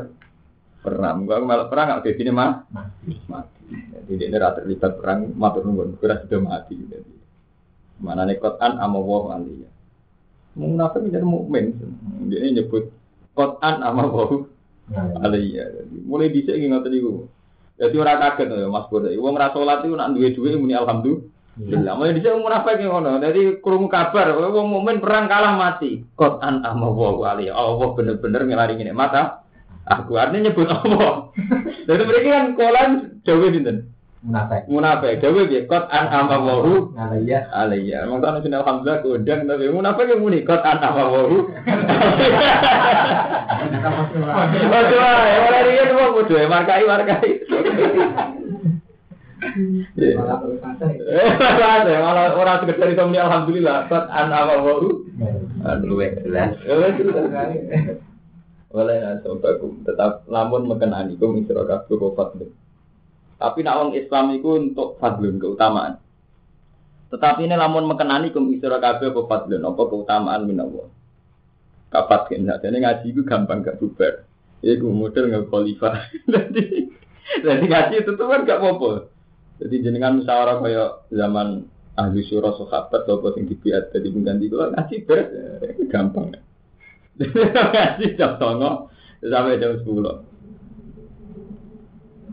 perang. 0.85 1.25
Gua 1.25 1.41
melok 1.41 1.69
perang 1.73 1.87
gak 1.97 2.13
kayak 2.13 2.29
mah 2.29 2.69
mati. 2.69 3.61
Jadi 4.05 4.29
ini 4.29 4.37
rata 4.37 4.61
terlibat 4.61 5.01
perang 5.01 5.33
matur 5.33 5.65
nuwun, 5.65 5.97
kira 5.97 6.21
sudah 6.21 6.41
mati. 6.45 6.77
Jadi 6.77 7.13
Mana 8.03 8.29
nih 8.29 8.37
Quran 8.37 8.73
ama 8.83 8.99
wah 9.01 9.39
aliyah. 9.39 9.73
Munafik 10.59 11.09
jadi 11.09 11.25
mukmin. 11.25 11.73
Dia 12.29 12.53
nyebut 12.53 12.93
Quran 13.33 13.75
ama 13.81 14.13
wah 14.13 14.45
aliyah. 15.25 15.89
Mulai 16.05 16.29
bisa 16.29 16.53
ingat 16.53 16.85
tadi 16.85 17.01
gue. 17.01 17.25
Jadi 17.81 17.97
orang 17.97 18.21
kaget 18.21 18.49
ya 18.53 18.69
Mas 18.69 18.85
Pur. 18.93 19.09
Wong 19.09 19.35
ra 19.41 19.49
salat 19.57 19.81
iku 19.89 19.97
nak 19.97 20.13
duwe-duwe 20.13 20.61
muni 20.61 20.77
alhamdulillah. 20.77 21.32
Mulai 21.53 22.17
dhisik 22.17 22.33
munafik 22.41 22.81
ngono. 22.81 23.21
Jadi 23.21 23.61
krungu 23.61 23.93
kabar 23.93 24.33
wong 24.33 24.73
mukmin 24.73 25.05
perang 25.05 25.29
kalah 25.29 25.61
mati. 25.61 26.01
Quran 26.17 26.65
ama 26.65 26.89
wah 26.89 27.37
aliyah. 27.37 27.53
Allah 27.53 27.89
bener-bener 27.93 28.43
ngelari 28.49 28.81
ngene 28.81 28.97
mata. 28.97 29.45
Aku 29.85 30.17
artinya 30.17 30.49
nyebut 30.49 30.71
Allah. 30.71 31.29
Jadi 31.89 32.03
mereka 32.09 32.29
kan 32.33 32.47
kolan 32.57 32.91
jauh 33.27 33.51
dinten 33.53 33.93
munafik 34.23 34.63
munafik 34.71 35.19
dewe 35.19 35.51
piye 35.51 35.67
kot 35.67 35.91
an 35.91 36.07
ama 36.07 36.39
wahu 36.39 36.95
alayya 36.95 37.51
alayya 37.51 38.07
mong 38.07 38.23
ana 38.23 38.39
sing 38.39 38.55
alhamdulillah 38.55 39.03
kodang 39.03 39.51
tapi 39.51 39.67
munafik 39.67 40.07
yang 40.07 40.23
muni 40.23 40.47
kot 40.47 40.63
an 40.63 40.79
ama 40.79 41.05
wahu 41.11 41.51
Waduh, 44.63 45.23
ya 45.29 45.39
ora 45.45 45.61
riyen 45.67 45.95
wong 45.95 46.11
kudu 46.19 46.35
markai 46.51 46.83
markai. 46.83 47.31
Malah 52.03 52.35
orang 52.39 52.63
sekedar 52.63 52.95
itu 52.95 53.03
muni 53.03 53.19
alhamdulillah 53.19 53.91
kot 53.91 54.07
an 54.07 54.31
ama 54.31 54.55
wahu. 54.63 55.03
Aduh, 55.67 55.99
jelas. 55.99 56.55
Oleh 58.73 59.05
nasobakum 59.05 59.85
tetap 59.85 60.25
lamun 60.31 60.71
mekenani 60.71 61.19
kum 61.21 61.37
isra 61.37 61.67
kabeh 61.67 61.99
kofat. 61.99 62.39
Tapi 63.37 63.61
nak 63.67 63.77
wong 63.83 63.91
Islam 63.99 64.39
itu 64.39 64.55
untuk 64.57 64.97
fadlun 65.03 65.43
keutamaan. 65.43 65.99
Tetapi 67.13 67.45
ini 67.45 67.53
lamun 67.59 67.91
mekenani 67.91 68.33
kum 68.33 68.49
isra 68.55 68.79
kabeh 68.81 69.13
apa 69.13 69.21
fadlun 69.29 69.67
apa 69.67 69.83
keutamaan 69.91 70.47
minallah. 70.49 70.89
Kapat 71.93 72.33
kena. 72.33 72.57
Jadi 72.57 72.81
ngaji 72.81 73.13
itu 73.13 73.21
gampang 73.29 73.61
gak 73.61 73.77
bubar. 73.77 74.25
Iku 74.65 74.89
model 74.89 75.29
nggak 75.29 75.53
kualifikasi. 75.53 76.25
Jadi 76.33 76.89
jadi 77.41 77.65
ngaji 77.65 77.95
itu 78.05 78.13
tuh 78.19 78.27
kan 78.29 78.45
gak 78.45 78.61
apa-apa. 78.61 79.09
Jadi 79.63 79.77
jenengan 79.79 80.19
musyawarah 80.19 80.59
kayak 80.59 80.91
zaman 81.15 81.71
ahli 81.95 82.21
surah 82.27 82.57
sahabat 82.57 83.05
atau 83.05 83.31
sing 83.37 83.47
dibiat 83.47 83.93
jadi 83.93 84.09
pengganti 84.11 84.49
itu 84.49 84.57
ngaji 84.59 84.97
beres 85.07 85.29
gampang. 85.93 86.35
ngaji 87.21 88.07
jam 88.19 88.41
songo 88.41 88.91
sampai 89.23 89.61
jam 89.61 89.79
sepuluh. 89.79 90.27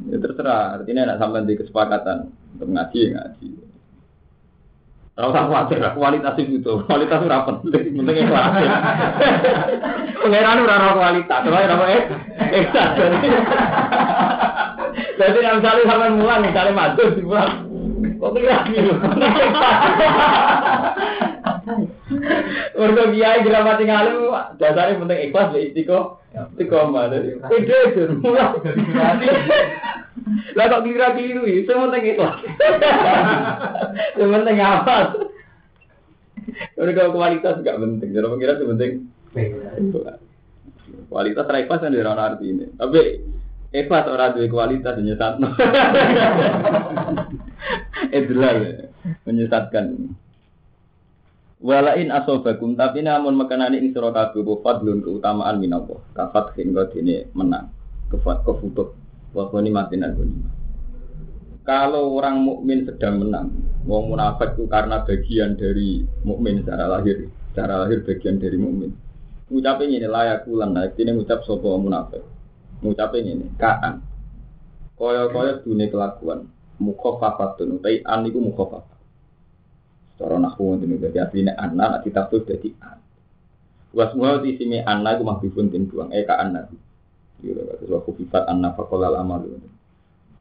Ya 0.10 0.18
terserah, 0.18 0.80
artinya 0.80 1.14
nak 1.14 1.20
sampai 1.22 1.46
di 1.46 1.54
kesepakatan 1.60 2.34
untuk 2.58 2.70
ngaji 2.72 3.02
ngaji. 3.14 3.50
Kalau 5.20 5.36
tak 5.36 5.52
khawatir, 5.52 5.84
kualitas 6.00 6.36
itu 6.40 6.74
kualitas 6.88 7.20
itu 7.20 7.28
rapat, 7.28 7.56
penting 7.60 8.16
ikhlas. 8.24 8.56
Pengiran 10.24 10.64
ora 10.64 10.96
kualitas, 10.96 11.42
ora 11.44 11.86
eh, 11.92 12.04
ikhlas. 12.64 12.96
Jadi 15.20 15.40
misalnya 15.44 15.84
sampai 15.84 16.16
mulang, 16.16 16.48
misalnya 16.48 16.72
maju, 16.72 17.04
pulang, 17.20 17.52
kok 18.24 18.32
kira 18.40 18.64
gitu? 18.72 18.96
Mergo 22.80 23.04
kiai 23.12 23.44
gramati 23.44 23.84
ngalim 23.84 24.32
dasare 24.56 24.96
penting 24.96 25.20
ikhlas 25.28 25.52
ya 25.52 25.60
istiqo. 25.60 26.24
Istiqomah 26.56 27.12
ide 27.12 27.36
itu. 27.36 28.24
Lah 30.56 30.66
kok 30.72 30.84
kira 30.88 31.08
keliru 31.20 31.44
itu 31.44 31.68
penting 31.68 32.04
ikhlas. 32.16 32.40
Yang 34.16 34.30
penting 34.40 34.58
apa? 34.64 34.96
Mereka 36.80 37.12
kualitas 37.12 37.60
gak 37.60 37.78
penting. 37.78 38.10
Jadi 38.16 38.24
pengira 38.24 38.56
penting. 38.56 38.92
Kualitas 41.12 41.44
ikhlas 41.44 41.84
kan 41.84 41.94
arti 41.94 42.46
ini. 42.56 42.66
Tapi 42.80 43.02
ikhlas 43.70 44.06
orang 44.10 44.34
duwe 44.34 44.48
kualitas 44.50 44.98
nyesatno. 44.98 45.54
Idlal 48.10 48.58
menyesatkan. 49.26 50.16
Walain 51.60 52.08
asobakum 52.08 52.80
tapi 52.80 53.04
namun 53.04 53.36
makanani 53.36 53.84
ing 53.84 53.92
sira 53.92 54.16
kabeh 54.16 54.48
fadlun 54.64 55.04
keutamaan 55.04 55.60
minallah. 55.60 56.00
Kafat 56.16 56.56
hingga 56.56 56.88
dene 56.90 57.28
menang. 57.36 57.68
Kefat 58.08 58.48
kefutuh. 58.48 58.96
Wa 59.36 59.46
ini 59.62 59.70
mati 59.70 60.00
Kalau 61.62 62.18
orang 62.18 62.42
mukmin 62.42 62.82
sedang 62.82 63.22
menang, 63.22 63.54
wong 63.86 64.10
munafik 64.10 64.58
itu 64.58 64.66
karena 64.66 65.06
bagian 65.06 65.54
dari 65.54 66.02
mukmin 66.26 66.66
secara 66.66 66.98
lahir, 66.98 67.30
secara 67.54 67.86
lahir 67.86 68.02
bagian 68.02 68.42
dari 68.42 68.58
mukmin. 68.58 68.90
Ngucapin 69.54 69.94
ini 69.94 70.10
layak 70.10 70.50
ulang, 70.50 70.74
nah 70.74 70.90
ini 70.90 71.14
ngucap 71.14 71.46
sopo 71.46 71.78
munafik. 71.78 72.26
Ngucapin 72.80 73.28
ini, 73.28 73.48
kaan. 73.60 74.00
Koyo-koyo 75.00 75.64
dunia 75.64 75.88
kelakuan, 75.88 76.48
mukhofafatun, 76.80 77.80
utai 77.80 78.04
an 78.04 78.28
itu 78.28 78.40
mukhofafat. 78.40 79.00
Cara 80.20 80.36
nahu 80.36 80.76
ngoten 80.76 81.00
dadi 81.00 81.16
asline 81.16 81.56
anna 81.56 81.96
nek 81.96 82.04
ditafsir 82.04 82.44
dadi 82.44 82.76
an. 82.84 83.00
Wa 83.96 84.12
semua 84.12 84.44
di 84.44 84.60
sini 84.60 84.84
anna 84.84 85.16
iku 85.16 85.24
mahbubun 85.24 85.72
tin 85.72 85.88
buang 85.88 86.12
eh 86.12 86.28
ka 86.28 86.36
anna. 86.36 86.68
Yo 87.40 87.56
terus 87.56 87.88
wa 87.88 88.04
kufifat 88.04 88.52
anna 88.52 88.76
faqala 88.76 89.16
amal. 89.16 89.48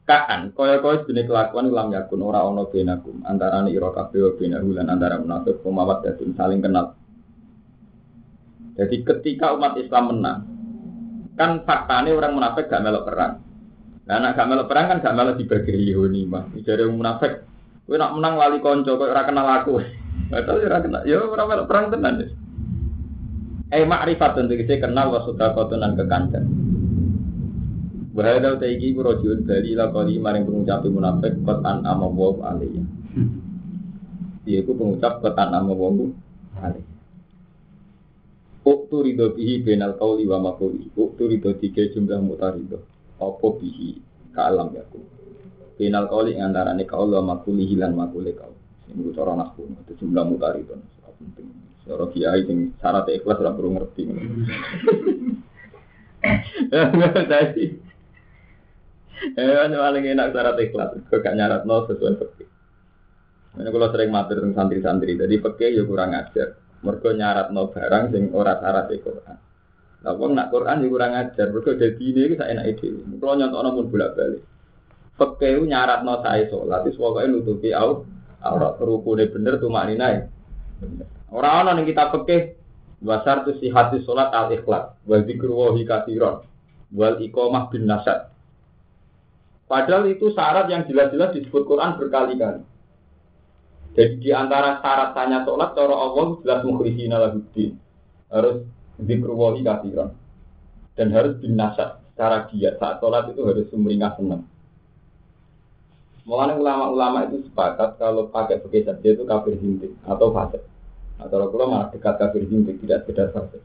Kaan 0.03 0.51
kaya-kaya 0.51 1.07
jenis 1.07 1.31
kelakuan 1.31 1.71
lam 1.71 1.95
yakun 1.95 2.27
ora 2.27 2.43
ana 2.43 2.67
benakum 2.67 3.23
antarané 3.23 3.71
ira 3.71 3.95
kabeh 3.95 4.19
wa 4.19 4.31
benahu 4.35 4.75
lan 4.75 4.91
antara 4.91 5.23
munafik 5.23 5.63
pemawat 5.63 6.03
dadun 6.03 6.35
saling 6.35 6.59
kenal. 6.59 6.99
Jadi 8.75 9.07
ketika 9.07 9.55
umat 9.55 9.79
Islam 9.79 10.11
menang, 10.11 10.58
kan 11.39 11.63
faktanya 11.63 12.11
orang 12.13 12.35
munafik 12.35 12.67
gak 12.67 12.83
melok 12.83 13.07
perang. 13.07 13.33
Nah, 14.11 14.15
anak 14.19 14.35
gak 14.35 14.49
melok 14.51 14.67
perang 14.67 14.87
kan 14.91 14.99
gak 14.99 15.15
melok 15.15 15.39
dibagi 15.39 15.95
Yahudi 15.95 16.27
mah. 16.27 16.51
Jadi 16.59 16.85
munafik 16.91 17.49
Kowe 17.89 17.97
nak 17.97 18.21
menang 18.21 18.37
lali 18.37 18.61
konco 18.61 19.01
kowe 19.01 19.09
ora 19.09 19.25
kenal 19.25 19.49
aku. 19.49 19.81
Padahal 20.29 20.61
ora 20.61 20.85
kenal. 20.85 21.03
Ya 21.09 21.25
ora 21.25 21.49
melok 21.49 21.69
perang 21.73 21.89
tenan. 21.89 22.21
Eh 23.73 23.85
makrifat 23.89 24.37
tentu 24.37 24.61
kita 24.61 24.85
kenal 24.85 25.09
wa 25.09 25.25
sedekatan 25.25 25.97
kekancan. 25.97 26.45
Bahaya 28.13 28.61
ta 28.61 28.67
iki 28.69 28.93
ku 28.93 29.01
rajul 29.01 29.41
dari 29.41 29.73
la 29.73 29.89
kali 29.89 30.21
maring 30.21 30.45
pengucap 30.45 30.85
munafik 30.85 31.33
qad 31.49 31.65
an 31.65 31.89
ama 31.89 32.13
wa 32.13 32.37
alaiya. 32.45 32.85
Dia 34.45 34.61
ku 34.69 34.77
pengucap 34.77 35.25
qad 35.25 35.39
an 35.41 35.57
ama 35.57 35.73
wa 35.73 35.89
alaiya. 36.61 36.98
Uktu 38.67 38.97
ridho 39.05 39.35
bihi 39.35 39.63
benal 39.63 39.95
kauli 39.99 40.27
wa 40.27 40.39
makuli. 40.41 40.91
Uktu 40.95 41.29
ridho 41.29 41.55
tiga 41.59 41.87
jumlah 41.91 42.19
mutarido. 42.23 42.83
Apa 43.19 43.47
bihi 43.59 43.99
kalam 44.35 44.75
yakum. 44.75 45.03
Final 45.79 46.11
kali 46.11 46.35
antara 46.35 46.75
nih 46.75 46.91
kau 46.91 47.07
lo 47.07 47.23
makuli 47.23 47.63
hilang 47.67 47.95
makuli 47.95 48.35
kau. 48.35 48.51
Ini 48.89 49.15
cara 49.15 49.37
nakku 49.37 49.69
itu 49.69 49.93
jumlah 50.03 50.25
mutar 50.27 50.59
itu 50.59 50.75
penting. 51.19 51.47
Cara 51.87 52.05
kiai 52.15 52.47
yang 52.47 52.73
syarat 52.79 53.07
ikhlas 53.11 53.41
ora 53.43 53.53
perlu 53.55 53.71
ngerti. 53.75 54.03
Tadi. 57.31 57.65
Eh, 59.35 59.67
paling 59.71 60.05
enak 60.15 60.31
syarat 60.31 60.59
ikhlas. 60.63 60.91
Kau 61.11 61.19
gak 61.23 61.37
nyarat 61.37 61.63
nol 61.67 61.87
sesuai 61.91 62.19
fakir. 62.19 62.49
Ini 63.59 63.75
kalau 63.75 63.91
sering 63.91 64.15
matur 64.15 64.39
santri-santri, 64.55 65.19
jadi 65.19 65.35
fakir 65.43 65.75
ya 65.75 65.83
kurang 65.83 66.15
ajar. 66.15 66.55
Mereka 66.79 67.11
nyarat 67.19 67.51
nol 67.51 67.75
barang 67.75 68.15
sing 68.15 68.31
ora 68.31 68.55
syarat 68.63 68.87
Quran. 68.91 69.37
Lah 70.07 70.15
wong 70.15 70.39
nak 70.39 70.55
Quran 70.55 70.87
ya 70.87 70.87
kurang 70.87 71.13
ajar, 71.19 71.51
mergo 71.51 71.75
dadi 71.75 72.15
ini 72.15 72.39
sak 72.39 72.49
enake 72.55 72.79
dhewe. 72.79 73.03
Kulo 73.19 73.33
nyontokno 73.35 73.69
pun 73.75 73.87
bolak-balik. 73.91 74.43
Fikih 75.19 75.67
nyaratno 75.67 76.23
sae 76.23 76.47
salat, 76.47 76.87
wis 76.87 76.95
pokoke 76.95 77.27
nutupi 77.27 77.75
au 77.75 78.07
aurat 78.39 78.79
rukune 78.79 79.27
bener 79.27 79.59
tuh 79.59 79.67
maknine. 79.67 80.31
Ora 81.35 81.67
ana 81.67 81.75
ning 81.75 81.91
kitab 81.91 82.15
fikih 82.15 82.55
wasar 83.03 83.43
tu 83.43 83.59
sihati 83.59 84.07
salat 84.07 84.31
al 84.31 84.55
ikhlas 84.55 84.95
wa 85.03 85.17
zikru 85.27 85.51
wa 85.51 85.75
hikatiron 85.75 86.47
wal 86.95 87.19
iqamah 87.19 87.67
bin 87.75 87.91
nasad. 87.91 88.31
Padahal 89.67 90.07
itu 90.07 90.31
syarat 90.31 90.71
yang 90.71 90.87
jelas-jelas 90.87 91.35
disebut 91.35 91.67
Quran 91.67 91.99
berkali-kali. 91.99 92.63
Jadi 93.99 94.23
di 94.23 94.31
antara 94.31 94.79
syarat 94.79 95.11
tanya 95.11 95.43
sholat, 95.43 95.75
cara 95.75 95.91
Allah 95.91 96.39
jelas 96.47 96.63
mukhlisina 96.63 97.19
lahuddin. 97.19 97.75
Harus 98.31 98.63
zikruwahi 99.03 99.67
kathiran. 99.67 100.15
Dan 100.95 101.11
harus 101.11 101.35
bin 101.43 101.59
nasad. 101.59 101.99
Secara 102.15 102.47
giat 102.47 102.79
saat 102.79 103.03
sholat 103.03 103.27
itu 103.35 103.43
harus 103.43 103.67
sumringah 103.75 104.15
senang. 104.15 104.47
Mulanya 106.31 106.61
ulama-ulama 106.63 107.27
itu 107.27 107.51
sepakat 107.51 107.99
kalau 107.99 108.31
pakai 108.31 108.63
begitu 108.63 108.87
saja 108.87 109.09
itu 109.17 109.25
kafir 109.27 109.59
hindik 109.59 109.91
atau 110.07 110.31
fasik. 110.31 110.63
Atau 111.19 111.51
kalau 111.51 111.67
malah 111.67 111.91
dekat 111.91 112.23
kafir 112.23 112.47
hindik 112.47 112.79
tidak 112.85 113.03
sekedar 113.03 113.35
fasik. 113.35 113.65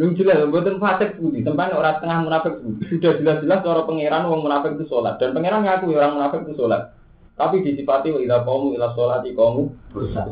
Belum 0.00 0.16
jelas, 0.16 0.48
buatan 0.48 0.80
fasik 0.80 1.20
budi. 1.20 1.44
Sampai 1.44 1.76
orang 1.76 2.00
tengah 2.00 2.24
munafik 2.24 2.54
budi. 2.64 2.88
Sudah 2.88 3.20
jelas-jelas 3.20 3.60
cara 3.60 3.84
pangeran 3.84 4.28
orang 4.32 4.44
munafik 4.48 4.72
itu 4.80 4.84
sholat. 4.88 5.20
Dan 5.20 5.36
pangeran 5.36 5.60
ngaku 5.60 5.92
orang 5.92 6.12
munafik 6.16 6.40
itu 6.48 6.54
sholat. 6.56 6.96
Tapi 7.36 7.60
disifati 7.60 8.16
wa 8.16 8.20
idza 8.24 8.40
qamu 8.48 8.72
ila 8.72 8.96
sholati 8.96 9.36
qamu 9.36 9.68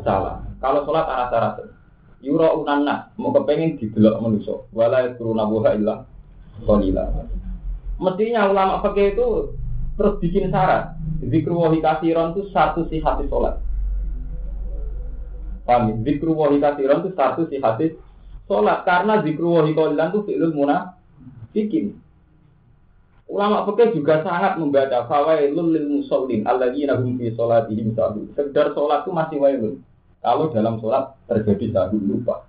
salah. 0.01 0.41
Kalau 0.57 0.81
sholat 0.89 1.05
arah 1.05 1.29
rasa 1.29 1.63
Yura 2.25 2.57
unanna 2.57 3.13
mau 3.21 3.29
kepengen 3.29 3.77
didelok 3.77 4.17
manusia. 4.17 4.57
Wala 4.73 5.05
yakuruna 5.05 5.45
buha 5.45 5.77
illa 5.77 6.09
qalila. 6.65 7.05
Mestinya 8.01 8.49
ulama 8.49 8.81
pakai 8.81 9.13
itu 9.13 9.53
terus 9.93 10.17
bikin 10.17 10.49
syarat. 10.49 10.97
Zikru 11.21 11.61
wa 11.61 11.69
kasiron 11.69 12.33
itu 12.33 12.49
satu 12.49 12.89
hati 12.89 13.29
sholat. 13.29 13.61
Paham? 15.69 15.93
Ya? 15.93 15.93
Zikru 16.09 16.33
wa 16.33 16.49
kasiron 16.49 17.05
itu 17.05 17.13
satu 17.13 17.45
hati 17.45 17.93
sholat 18.49 18.81
karena 18.89 19.21
zikru 19.21 19.61
wa 19.61 19.61
qalilan 19.61 20.09
itu 20.09 20.19
fi'lul 20.25 20.53
munafikin. 20.57 22.01
Ulama 23.25 23.65
fikih 23.65 23.97
juga 23.97 24.21
sangat 24.21 24.61
membaca 24.61 25.09
fawailul 25.09 25.73
lil 25.73 25.87
musallin 25.89 26.45
alladzina 26.45 26.93
hum 26.93 27.17
fi 27.17 27.33
sholatihim 27.33 27.97
sahun. 27.97 28.29
Sekedar 28.37 28.77
sholat 28.77 29.01
itu 29.01 29.11
masih 29.11 29.37
wailun. 29.41 29.75
Kalau 30.21 30.53
dalam 30.53 30.77
sholat 30.77 31.17
terjadi 31.25 31.73
sahun 31.73 32.05
lupa. 32.05 32.45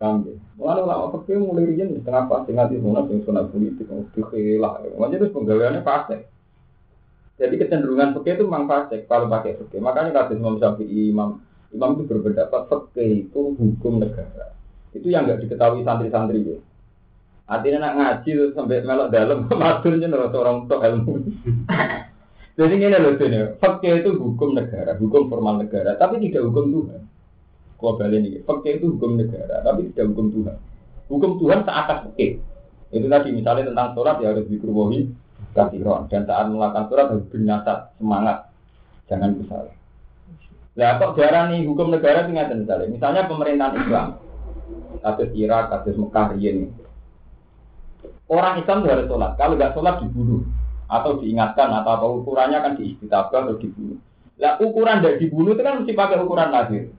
Kami, 0.00 0.32
Mulai 0.56 0.80
ulama 0.80 1.12
fikih 1.12 1.40
mulai 1.40 1.68
riyen 1.68 1.92
setengah 1.92 2.24
pas 2.24 2.44
sing 2.48 2.56
ati 2.56 2.80
sunat 2.80 3.04
sing 3.08 3.20
politik 3.24 3.84
dikhilah. 4.16 4.80
Makanya 4.96 5.16
itu 5.24 5.28
penggaliannya 5.32 5.80
pasti. 5.84 6.16
Jadi 7.40 7.54
kecenderungan 7.56 8.16
fikih 8.20 8.36
itu 8.36 8.44
memang 8.44 8.68
pasti 8.68 9.04
kalau 9.08 9.28
pakai 9.28 9.56
fikih. 9.56 9.80
Makanya 9.80 10.12
kata 10.12 10.36
Imam 10.36 10.60
Syafi'i, 10.60 11.12
Imam 11.12 11.40
Imam 11.72 11.96
itu 11.96 12.04
berpendapat 12.08 12.68
fikih 12.68 13.28
itu 13.28 13.40
hukum 13.56 14.04
negara. 14.04 14.52
Itu 14.92 15.08
yang 15.08 15.24
nggak 15.24 15.48
diketahui 15.48 15.84
santri-santri 15.84 16.44
ya. 16.44 16.56
Artinya 17.50 17.78
nak 17.82 17.94
ngaji 17.98 18.30
terus 18.30 18.54
sampai 18.54 18.86
melok 18.86 19.10
dalam, 19.10 19.50
matur 19.60 19.98
jeneng 19.98 20.30
orang 20.30 20.70
tok 20.70 20.86
ilmu. 20.86 21.14
Jadi 22.58 22.76
ini 22.76 22.92
loh 22.94 23.16
ini, 23.18 23.56
fakir 23.58 24.04
itu 24.04 24.14
hukum 24.20 24.54
negara, 24.54 24.94
hukum 25.00 25.26
formal 25.26 25.64
negara, 25.64 25.96
tapi 25.98 26.22
tidak 26.22 26.46
hukum 26.46 26.70
Tuhan. 26.70 27.00
Kalau 27.80 27.96
kalian 27.96 28.28
ini, 28.28 28.38
fakir 28.44 28.78
itu 28.78 28.94
hukum 28.94 29.16
negara, 29.16 29.64
tapi 29.64 29.90
tidak 29.90 30.12
hukum 30.14 30.28
Tuhan. 30.30 30.56
Hukum 31.08 31.40
Tuhan 31.40 31.64
seatas 31.66 31.98
fakir. 32.06 32.38
Itu 32.92 33.06
tadi 33.08 33.28
misalnya 33.32 33.70
tentang 33.72 33.96
sholat 33.96 34.16
ya 34.22 34.34
harus 34.34 34.46
dikerubuhi 34.50 35.08
kasiron 35.56 36.06
dan 36.06 36.22
saat 36.28 36.46
melakukan 36.52 36.84
sholat 36.86 37.06
harus 37.16 37.26
bernasat 37.32 37.78
semangat, 37.96 38.38
jangan 39.08 39.30
bersalah. 39.40 39.74
Nah 40.78 40.90
kok 41.02 41.16
jarang 41.18 41.50
nih 41.50 41.66
hukum 41.66 41.88
negara 41.90 42.28
tinggal 42.28 42.50
misalnya, 42.54 42.92
misalnya 42.92 43.22
pemerintahan 43.26 43.74
Islam, 43.78 44.08
kasus 45.00 45.30
Irak, 45.34 45.64
kasus 45.72 45.96
Mekah, 45.96 46.36
ini 46.36 46.70
Orang 48.30 48.62
Islam 48.62 48.86
harus 48.86 49.10
sholat. 49.10 49.34
Kalau 49.34 49.58
nggak 49.58 49.74
sholat 49.74 49.98
dibunuh 50.06 50.46
atau 50.86 51.18
diingatkan 51.18 51.70
atau 51.82 51.90
apa 51.98 52.06
ukurannya 52.06 52.58
kan 52.62 52.72
diistitabah 52.78 53.42
atau 53.42 53.58
dibunuh. 53.58 53.98
Nah 54.38 54.54
ukuran 54.62 55.02
dari 55.02 55.18
dibunuh 55.18 55.58
itu 55.58 55.62
kan 55.66 55.82
mesti 55.82 55.92
pakai 55.98 56.22
ukuran 56.22 56.54
lahir. 56.54 56.94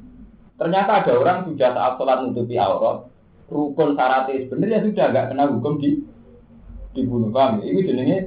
Ternyata 0.60 0.92
ada 1.02 1.12
orang 1.16 1.38
sudah 1.48 1.70
saat 1.72 1.94
sholat 1.96 2.18
nutupi 2.22 2.60
aurat, 2.60 3.08
rukun 3.48 3.96
syaratnya 3.96 4.46
sebenarnya 4.46 4.80
sudah 4.84 5.06
nggak 5.08 5.28
kena 5.32 5.44
hukum 5.48 5.74
di 5.80 5.90
dibunuh 6.94 7.32
kami. 7.32 7.64
Ini 7.66 7.80
jenenge 7.88 8.18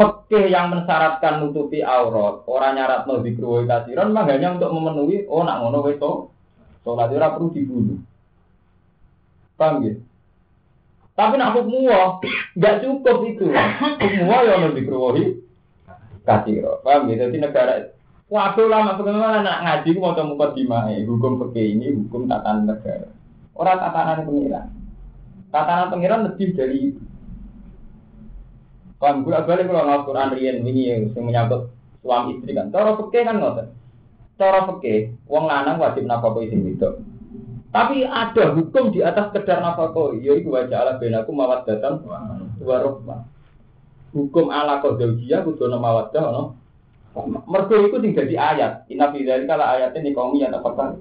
fakih 0.00 0.48
yang 0.48 0.72
mensyaratkan 0.72 1.44
nutupi 1.44 1.84
aurat, 1.84 2.48
orang 2.48 2.80
nyarat 2.80 3.04
mau 3.04 3.20
dikruwi 3.20 3.68
kasiran, 3.68 4.16
hanya 4.16 4.56
untuk 4.56 4.72
memenuhi 4.72 5.28
oh 5.28 5.44
nak 5.44 5.60
ngono 5.60 5.84
wes 5.84 6.00
sholat 6.80 7.12
ora 7.12 7.36
perlu 7.36 7.52
dibunuh. 7.52 8.00
Paham 9.60 9.84
ya? 9.84 9.92
Tapi 11.18 11.34
nak 11.34 11.58
hukum 11.58 11.90
nggak 12.54 12.78
cukup 12.86 13.26
itu. 13.26 13.50
Hukum 13.50 14.30
ya 14.30 14.54
lebih 14.70 14.86
keruhi 14.86 15.42
kasiro. 16.22 16.78
Paham 16.86 17.10
ya? 17.10 17.26
Jadi 17.26 17.42
negara 17.42 17.90
Waduh 18.28 18.68
lama 18.68 19.00
bagaimana 19.00 19.40
nak 19.40 19.60
ngaji 19.64 19.96
mau 19.96 20.12
temu 20.12 20.36
dimai 20.52 21.00
hukum 21.08 21.40
pergi 21.40 21.72
ini 21.74 21.96
hukum 21.96 22.28
tatanan 22.28 22.68
negara. 22.68 23.08
Orang 23.56 23.80
tatanan 23.80 24.28
pengiran. 24.28 24.66
Tatanan 25.48 25.88
pengiran 25.88 26.26
lebih 26.28 26.48
dari 26.52 26.92
itu. 26.92 27.02
Kan 29.00 29.24
gue 29.24 29.32
balik 29.32 29.70
kalau 29.72 29.86
nggak 29.88 30.04
Quran 30.04 30.34
rian 30.36 30.56
ini 30.60 30.92
yang 30.92 31.00
menyangkut 31.16 31.72
suami 32.04 32.36
istri 32.36 32.52
kan. 32.52 32.68
Cara 32.68 33.00
pergi 33.00 33.18
kan 33.24 33.40
nggak 33.40 33.66
Cara 34.38 34.60
pergi, 34.70 34.94
uang 35.26 35.44
lanang 35.50 35.80
wajib 35.82 36.04
nafkah 36.06 36.36
itu 36.44 36.54
itu. 36.54 36.90
Tapi 37.68 38.00
ada 38.00 38.56
hukum 38.56 38.88
di 38.96 39.04
atas 39.04 39.28
kedar 39.28 39.60
nafkah, 39.60 40.16
yaitu 40.16 40.48
wajah 40.48 40.88
ala 40.88 40.96
benaku 40.96 41.36
mawat 41.36 41.68
datang 41.68 42.00
warokma. 42.64 43.28
Hukum 44.16 44.48
ala 44.48 44.80
kodojia 44.80 45.44
kudu 45.44 45.68
nama 45.68 46.00
wadah 46.00 46.26
no. 46.32 46.56
Mergo 47.44 47.76
itu 47.84 48.00
tinggal 48.00 48.24
di 48.24 48.40
ayat. 48.40 48.88
Inna 48.88 49.12
fi 49.12 49.20
dzalika 49.20 49.60
la 49.60 49.76
ayatin 49.76 50.06
di 50.06 50.16
kaum 50.16 50.32
yang 50.38 50.54
apa 50.54 50.96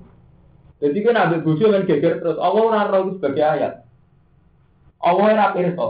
Jadi 0.84 0.98
kan 1.02 1.18
ambil 1.18 1.42
bojo 1.42 1.66
men 1.72 1.88
geger 1.88 2.20
terus 2.22 2.38
Allah 2.38 2.62
ora 2.62 2.82
roh 2.92 3.16
sebagai 3.16 3.48
ayat. 3.48 3.88
Allah 5.00 5.24
ora 5.24 5.56
pirsa. 5.56 5.88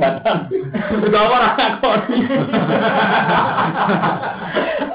Batan. 0.00 0.38
Allah. 1.12 1.52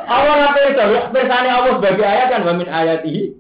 Allah 0.08 0.34
Allah 0.50 1.74
sebagai 1.78 2.06
ayat 2.06 2.28
kan 2.32 2.42
wa 2.42 2.54
min 2.58 2.68
ayatihi 2.68 3.38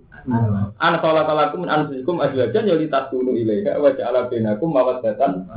Ana 0.77 0.99
sholat 0.99 1.23
alakum 1.23 1.63
min 1.63 1.71
anfusikum 1.71 2.19
azwajan 2.19 2.67
ya 2.67 2.75
litaskunu 2.75 3.31
ilaiha 3.31 3.79
wa 3.79 3.95
ja'ala 3.95 4.27
bainakum 4.27 4.75
mawaddatan. 4.75 5.47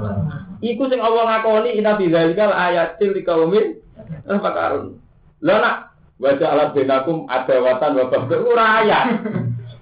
Iku 0.62 0.86
sing 0.86 1.02
Allah 1.02 1.26
ngakoni 1.26 1.74
inna 1.74 1.98
fi 1.98 2.06
dzalikal 2.06 2.54
ayatil 2.54 3.12
liqaumin 3.18 3.82
tafakarun. 4.30 5.02
Lah 5.42 5.58
nak 5.58 5.76
wa 6.22 6.30
ja'ala 6.38 6.70
bainakum 6.70 7.26
adawatan 7.26 7.90
wa 7.98 8.04
baghdha 8.14 8.36
ora 8.46 8.66
ayat. 8.86 9.06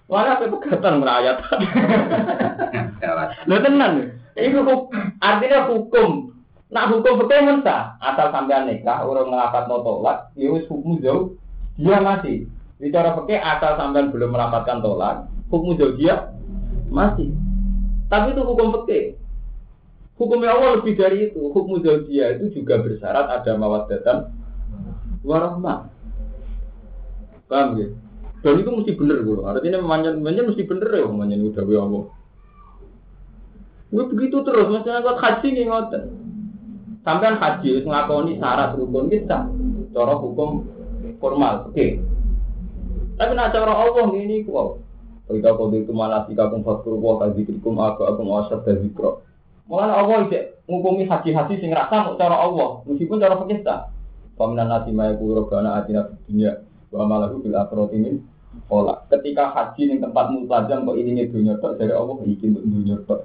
Wala 0.09 0.41
pegatan 0.41 1.05
merayat. 1.05 1.37
Lho 3.45 3.57
tenan. 3.61 3.93
Iku 4.41 4.89
artinya 5.21 5.69
hukum. 5.69 6.33
Nak 6.69 6.93
hukum 6.93 7.25
betul 7.25 7.49
mentah 7.49 7.97
asal 7.97 8.29
sampean 8.29 8.69
nikah 8.69 9.01
orang 9.01 9.33
ngelapat 9.33 9.73
tolak, 9.73 10.29
ya 10.37 10.53
wis 10.53 10.69
hukum 10.69 11.01
jauh 11.01 11.33
dia 11.81 11.97
masih 12.79 12.95
Bicara 12.95 13.19
pakai 13.19 13.43
asal 13.43 13.75
sampean 13.75 14.15
belum 14.15 14.31
melamatkan 14.31 14.79
tolak, 14.79 15.27
hukum 15.51 15.75
dia 15.99 16.31
masih. 16.89 17.35
Tapi 18.07 18.33
itu 18.33 18.43
hukum 18.47 18.71
pakai. 18.81 19.19
Hukumnya 20.19 20.51
Allah 20.55 20.79
lebih 20.79 20.99
dari 20.99 21.31
itu. 21.31 21.51
Hukum 21.51 21.83
dia 21.83 22.39
itu 22.39 22.63
juga 22.63 22.83
bersyarat 22.83 23.27
ada 23.27 23.53
mawaddatan 23.55 24.31
warahmah. 25.27 25.91
Paham 27.51 27.69
ya? 27.79 27.89
Dan 28.39 28.63
itu 28.63 28.71
mesti 28.71 28.93
bener 28.95 29.27
gue. 29.27 29.43
Artinya 29.43 29.83
manjan 29.83 30.23
manjan 30.23 30.47
mesti 30.47 30.63
bener 30.63 30.91
ya 30.95 31.11
manjan 31.11 31.43
udah 31.43 31.63
gue 31.67 31.79
Allah. 31.79 32.05
Gue 33.89 34.05
begitu 34.15 34.45
terus, 34.45 34.69
maksudnya 34.69 35.01
gue 35.01 35.15
haji 35.17 35.49
nih 35.49 35.65
ngoten. 35.67 36.05
Sampai 37.03 37.35
haji 37.41 37.89
ngakoni 37.89 38.37
syarat 38.37 38.77
rukun 38.77 39.09
kita, 39.09 39.49
cara 39.97 40.15
hukum 40.21 40.69
formal, 41.19 41.73
oke. 41.73 41.75
Okay. 41.75 41.97
Tapi 43.19 43.33
nak 43.35 43.51
cara 43.51 43.75
Allah 43.75 44.07
ini 44.15 44.47
kok. 44.47 44.79
Ketika 45.29 45.59
kau 45.59 45.69
itu 45.75 45.93
malah 45.93 46.25
kamu 46.25 46.65
fakir 46.65 46.95
wah 46.97 47.21
tadi 47.21 47.45
krikum 47.45 47.77
aku 47.77 48.07
aku 48.09 48.23
dari 48.65 48.89
kro. 48.95 49.21
Malah 49.69 50.01
Allah 50.01 50.25
itu 50.25 50.41
ngukumi 50.65 51.05
haji-haji 51.05 51.61
sing 51.61 51.69
rasa 51.75 52.09
mau 52.09 52.17
cara 52.17 52.41
Allah, 52.41 52.81
meskipun 52.89 53.21
cara 53.21 53.37
kita. 53.45 53.93
Paminan 54.39 54.71
nasi 54.71 54.95
maya 54.95 55.19
kurogana 55.19 55.83
atina 55.83 56.15
dunia 56.25 56.63
wa 56.95 57.05
malahu 57.05 57.43
bil 57.43 57.59
akhirat 57.59 57.91
ini 57.93 58.23
pola. 58.71 59.05
Ketika 59.11 59.51
haji 59.53 59.83
yang 59.93 59.99
tempat 60.09 60.31
mutajam 60.33 60.87
kok 60.87 60.97
ini 60.97 61.27
dunia 61.29 61.59
tok 61.59 61.77
dari 61.77 61.93
Allah 61.93 62.17
bikin 62.23 62.55
untuk 62.55 62.65
dunia 62.65 62.97
tok. 63.05 63.21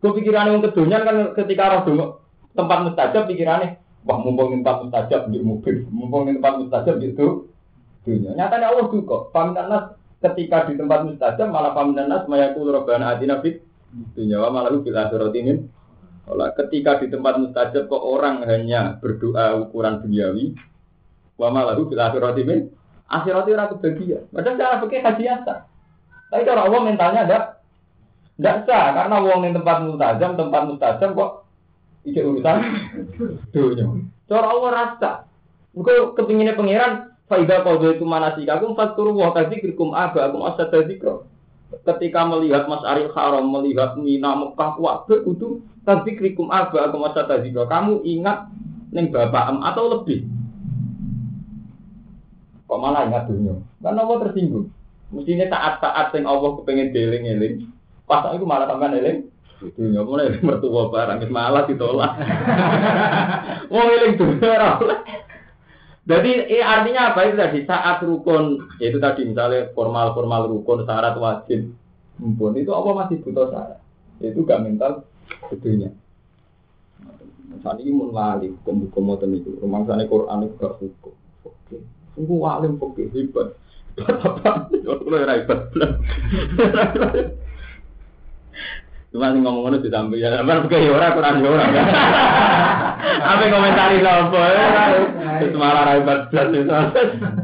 Gue 0.00 0.12
pikirannya 0.22 0.56
yang 0.56 0.64
kedonyan 0.64 1.02
kan 1.02 1.16
ketika 1.34 1.72
roh 1.72 1.82
dulu 1.82 2.04
tempat 2.54 2.78
mustajab 2.86 3.26
pikirannya, 3.28 3.76
wah 4.06 4.16
mumpung 4.22 4.62
tempat 4.62 4.86
mustajab 4.86 5.28
di 5.28 5.42
mobil, 5.42 5.84
mumpung 5.92 6.30
tempat 6.30 6.62
mustajab 6.62 6.96
itu 7.02 7.50
dunia. 8.06 8.30
Nyatanya 8.38 8.70
Allah 8.70 8.86
juga, 8.94 9.28
paminan 9.34 9.98
ketika 10.22 10.70
di 10.70 10.78
tempat 10.78 11.04
mustajab 11.04 11.50
malah 11.50 11.74
paminan 11.74 12.06
nas 12.06 12.24
mayakul 12.30 12.70
robbana 12.70 13.18
adina 13.18 13.42
fit 13.42 13.66
dunia 14.14 14.38
wa 14.40 14.54
malah 14.54 14.70
bila 14.78 15.10
ini. 15.34 15.66
Olah, 16.26 16.50
ketika 16.58 16.98
di 16.98 17.06
tempat 17.06 17.38
mustajab 17.38 17.86
kok 17.86 18.02
orang 18.02 18.42
hanya 18.50 18.98
berdoa 18.98 19.62
ukuran 19.62 20.02
duniawi, 20.02 20.58
wa 21.38 21.54
malahu 21.54 21.86
bil 21.86 22.02
akhirati 22.02 22.42
min 22.42 22.66
akhirati 23.06 23.50
ora 23.54 23.70
kebagian. 23.70 24.26
Padahal 24.34 24.58
cara 24.58 24.76
fikih 24.82 25.00
haji 25.06 25.24
Tapi 26.26 26.42
cara 26.42 26.60
Allah 26.66 26.80
mentalnya 26.82 27.20
ada 27.22 27.38
tidak 28.36 28.66
sah 28.66 28.92
karena 28.92 29.16
wong 29.22 29.38
di 29.46 29.54
tempat 29.54 29.76
mustajab, 29.86 30.30
tempat 30.34 30.62
mustajab 30.66 31.10
kok 31.14 31.30
ijek 32.10 32.26
urusan 32.26 32.56
dunia. 33.54 33.86
Cara 34.26 34.46
Allah 34.50 34.70
rasa. 34.74 35.10
Engko 35.76 36.16
kepinginnya 36.18 36.58
pangeran 36.58 37.15
faida 37.26 37.62
qadha 37.62 37.98
itu 37.98 38.04
manasikakum 38.06 38.78
faturu 38.78 39.18
wa 39.18 39.34
tadzikrukum 39.34 39.94
aba 39.94 40.30
akum 40.30 40.46
asad 40.46 40.70
dzikra. 40.72 41.26
Ketika 41.82 42.22
melihat 42.30 42.70
Mas 42.70 42.86
Arif 42.86 43.10
Haram, 43.18 43.50
melihat 43.50 43.98
Mina 43.98 44.38
Mekah 44.38 44.78
Wabah 44.78 45.26
itu 45.26 45.66
tadzikrukum 45.82 46.50
aba 46.50 46.86
akum 46.86 47.02
asad 47.06 47.26
dzikra. 47.28 47.66
Kamu 47.66 48.06
ingat 48.06 48.50
ning 48.94 49.10
bapak 49.10 49.50
em 49.50 49.58
atau 49.66 49.84
lebih. 49.90 50.26
Kok 52.66 52.78
malah 52.82 53.06
ingat 53.06 53.30
dunia? 53.30 53.54
Karena 53.78 54.02
Allah 54.02 54.18
tersinggung. 54.26 54.66
Mestinya 55.14 55.46
saat-saat 55.46 56.18
yang 56.18 56.26
Allah 56.26 56.58
kepengen 56.58 56.90
deling-eling, 56.90 57.70
Pas 58.10 58.26
itu 58.34 58.42
malah 58.42 58.66
tambah 58.66 58.90
eling. 58.90 59.30
Dunia 59.78 60.02
mulai 60.02 60.34
mertua 60.42 60.90
barang 60.90 61.26
malah 61.30 61.64
ditolak. 61.66 62.12
Mau 63.72 63.86
eling 63.86 64.14
dunia 64.18 64.78
Jadi 66.06 66.30
eh, 66.54 66.62
artinya 66.62 67.10
apa 67.10 67.26
itu 67.26 67.34
tadi 67.34 67.58
saat 67.66 67.98
rukun 68.06 68.62
yaitu 68.78 69.02
tadi 69.02 69.26
misalnya 69.26 69.74
formal 69.74 70.14
formal 70.14 70.46
rukun 70.46 70.86
syarat 70.86 71.18
wajib 71.18 71.74
mumpun 72.22 72.54
itu 72.54 72.70
apa 72.70 72.88
masih 72.94 73.18
butuh 73.26 73.50
syarat 73.50 73.82
itu 74.22 74.46
gak 74.46 74.62
mental 74.62 75.02
dunia. 75.58 75.90
Saat 77.60 77.82
ini 77.82 77.90
mun 77.90 78.14
lali 78.14 78.54
hukum-hukum 78.54 79.02
moten 79.02 79.34
itu 79.34 79.58
rumah 79.58 79.82
sana 79.82 80.06
Quran 80.06 80.46
itu 80.46 80.54
gak 80.62 80.78
hukum. 80.78 81.14
Oke, 81.42 81.76
sungguh 82.14 82.40
alim 82.46 82.78
oke 82.78 83.02
hebat. 83.10 83.58
Apa? 83.98 84.70
Kalau 84.86 85.18
hebat. 85.26 85.60
Cuma 89.16 89.32
sing 89.32 89.48
ngomong 89.48 89.64
ngono 89.64 89.80
ditampi 89.80 90.20
ya, 90.20 90.44
apa 90.44 90.68
kaya 90.68 90.92
ora 90.92 91.16
kurang 91.16 91.40
ya 91.40 91.48
ora. 91.48 91.64
Apa 93.32 93.48
komentari 93.48 94.04
sapa? 94.04 94.44
Wis 95.40 95.56
malah 95.56 95.88
ra 95.88 95.92
hebat 95.96 96.28
blas 96.28 96.52
itu. 96.52 96.68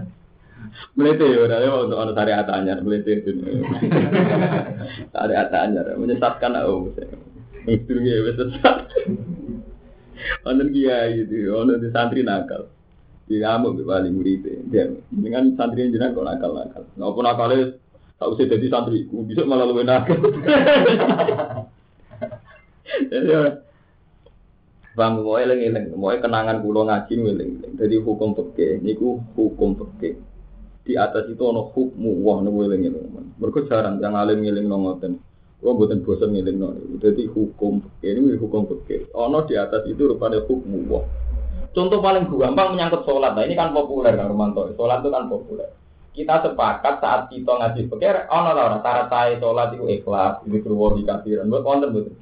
Melete 1.01 1.33
ya 1.33 1.49
ora 1.49 1.65
ya 1.65 1.73
untuk 1.73 1.97
ono 1.97 2.13
syariat 2.13 2.45
anyar 2.53 2.85
melete 2.85 3.25
itu. 3.25 3.41
Syariat 5.17 5.49
anyar 5.49 5.97
menyesatkan 5.97 6.61
aku. 6.61 6.93
Itu 7.65 8.05
ya 8.05 8.21
wis 8.21 8.37
sesat. 8.37 8.93
Ono 10.45 10.63
kiai 10.69 11.25
itu, 11.25 11.49
ono 11.57 11.81
di 11.81 11.89
santri 11.89 12.21
nakal. 12.21 12.69
Di 13.25 13.41
kamu 13.41 13.81
paling 13.81 14.13
murid 14.13 14.45
dia. 14.69 14.93
Dengan 15.09 15.57
santri 15.57 15.89
jenengan 15.89 16.13
kok 16.13 16.29
nakal-nakal. 16.29 16.85
Napa 17.01 17.21
nakale 17.25 17.81
tak 18.23 18.31
usah 18.39 18.47
jadi 18.47 18.67
santri, 18.71 19.03
bisa 19.27 19.43
malah 19.43 19.67
lebih 19.67 19.83
nakal. 19.83 20.15
Bang, 24.93 25.25
mau 25.25 25.41
eling 25.41 25.73
eling, 25.73 25.97
mau 25.99 26.15
kenangan 26.15 26.63
kulo 26.63 26.87
ngaji 26.87 27.19
eling 27.19 27.51
eling. 27.59 27.73
Jadi 27.81 27.97
hukum 27.99 28.37
peke, 28.39 28.79
niku 28.79 29.19
hukum 29.35 29.75
peke. 29.75 30.21
Di 30.87 30.95
atas 30.95 31.27
itu 31.27 31.43
ono 31.43 31.75
hukmu 31.75 32.23
wah 32.23 32.39
nopo 32.39 32.63
eling 32.63 32.87
eling. 32.87 33.35
Mereka 33.43 33.67
jarang 33.67 33.99
yang 33.99 34.15
alim 34.15 34.45
eling 34.45 34.71
nongoten. 34.71 35.19
Wah 35.63 35.79
buatan 35.79 36.03
bosan 36.03 36.35
ngiling 36.35 36.59
nol. 36.59 36.75
Jadi 36.99 37.31
hukum 37.31 37.79
peke 37.79 38.19
ini 38.19 38.35
hukum 38.35 38.67
peke. 38.67 39.11
Ono 39.15 39.47
di 39.47 39.55
atas 39.55 39.87
itu 39.87 40.11
rupanya 40.11 40.43
hukmu 40.43 40.91
wah. 40.91 41.07
Contoh 41.73 42.03
paling 42.03 42.27
gampang 42.29 42.75
menyangkut 42.75 43.07
sholat. 43.07 43.33
Nah 43.33 43.47
ini 43.47 43.55
kan 43.55 43.71
populer 43.71 44.13
kan 44.13 44.29
Romanto. 44.29 44.69
Sholat 44.75 45.01
itu 45.01 45.09
kan 45.15 45.25
populer. 45.31 45.71
Kita 46.13 46.45
sepakat 46.45 47.01
saat 47.01 47.33
kita 47.33 47.53
ngaji 47.57 47.89
pikir, 47.89 48.29
ono 48.29 48.53
lah 48.53 48.69
orang 48.69 48.85
syarat 48.85 49.07
saya 49.09 49.41
sholat 49.41 49.73
itu 49.73 49.89
ikhlas, 49.89 50.45
itu 50.45 50.61
keluar 50.61 50.93
di 50.93 51.09
kafiran. 51.09 51.49
Buat 51.49 51.65
konten 51.65 51.89
betul. 51.97 52.17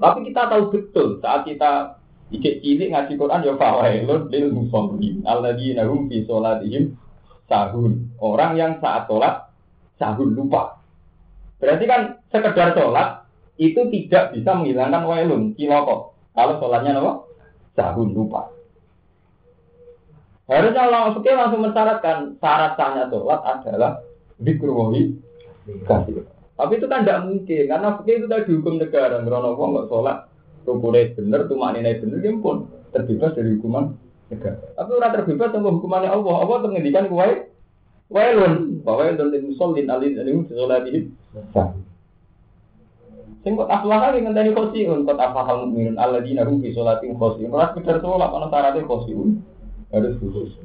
Tapi 0.00 0.18
kita 0.28 0.42
tahu 0.48 0.62
betul 0.72 1.08
saat 1.20 1.44
kita 1.44 2.00
ijek 2.32 2.64
cilik 2.64 2.88
ngaji 2.92 3.12
Quran 3.20 3.44
ya 3.44 3.52
fawailun 3.60 4.32
lil 4.32 4.46
musallin 4.52 5.20
alladzina 5.28 5.84
hum 5.84 6.08
fi 6.08 6.24
sholatihim 6.24 6.96
sahun. 7.48 8.08
Orang 8.20 8.56
yang 8.56 8.80
saat 8.80 9.04
sholat 9.04 9.52
sahun 10.00 10.32
lupa. 10.32 10.80
Berarti 11.60 11.84
kan 11.84 12.20
sekedar 12.32 12.72
sholat 12.72 13.24
itu 13.60 13.80
tidak 13.92 14.34
bisa 14.34 14.50
menghilangkan 14.56 15.02
wailun 15.04 15.42
kiloko. 15.54 16.16
Kalau 16.34 16.58
sholatnya 16.58 16.98
apa? 16.98 17.12
Sahun 17.76 18.10
lupa. 18.16 18.53
Harusnya 20.44 20.80
Allah 20.84 21.16
fikih 21.16 21.34
langsung 21.40 21.60
mensyaratkan 21.64 22.36
syarat 22.36 22.76
sahnya 22.76 23.08
sholat 23.08 23.40
adalah 23.40 24.04
dikruwahi 24.36 25.16
kasih. 25.88 26.28
Tapi 26.54 26.72
itu 26.76 26.86
kan 26.86 27.02
tidak 27.02 27.24
mungkin 27.24 27.62
karena 27.64 27.88
fikih 27.96 28.14
itu 28.20 28.26
tadi 28.28 28.52
hukum 28.52 28.74
negara. 28.76 29.24
Merono 29.24 29.56
wong 29.56 29.70
nggak 29.72 29.88
sholat 29.88 30.18
rukunnya 30.68 31.12
bener, 31.16 31.40
tuh 31.48 31.56
maknanya 31.60 32.00
bener, 32.00 32.18
dia 32.24 32.32
pun 32.40 32.68
terbebas 32.92 33.32
dari 33.36 33.56
hukuman 33.56 33.96
negara. 34.28 34.60
Tapi 34.76 34.90
orang 34.92 35.12
terbebas 35.16 35.48
sama 35.52 35.68
hukumannya 35.72 36.12
Allah. 36.12 36.34
Allah 36.44 36.56
menghentikan 36.60 37.08
kue 37.08 37.28
wailun 38.12 38.84
bahwa 38.84 39.00
yang 39.08 39.16
dari 39.16 39.40
musallin 39.40 39.88
alin 39.88 40.12
alim 40.20 40.44
sholatihim 40.44 41.04
Sing 43.44 43.60
kok 43.60 43.68
aflah 43.68 44.08
kali 44.08 44.24
ngenteni 44.24 44.56
khosiun, 44.56 45.04
kok 45.04 45.20
afahal 45.20 45.68
mukminun 45.68 46.00
alladzina 46.00 46.48
hum 46.48 46.64
fi 46.64 46.72
sholatihim 46.72 47.20
khosiun. 47.20 47.52
Ora 47.52 47.76
sekedar 47.76 48.00
sholat 48.00 48.28
ana 48.32 48.48
syaratnya 48.48 48.88
khosiun. 48.88 49.44
harus 49.94 50.18
khusus. 50.18 50.58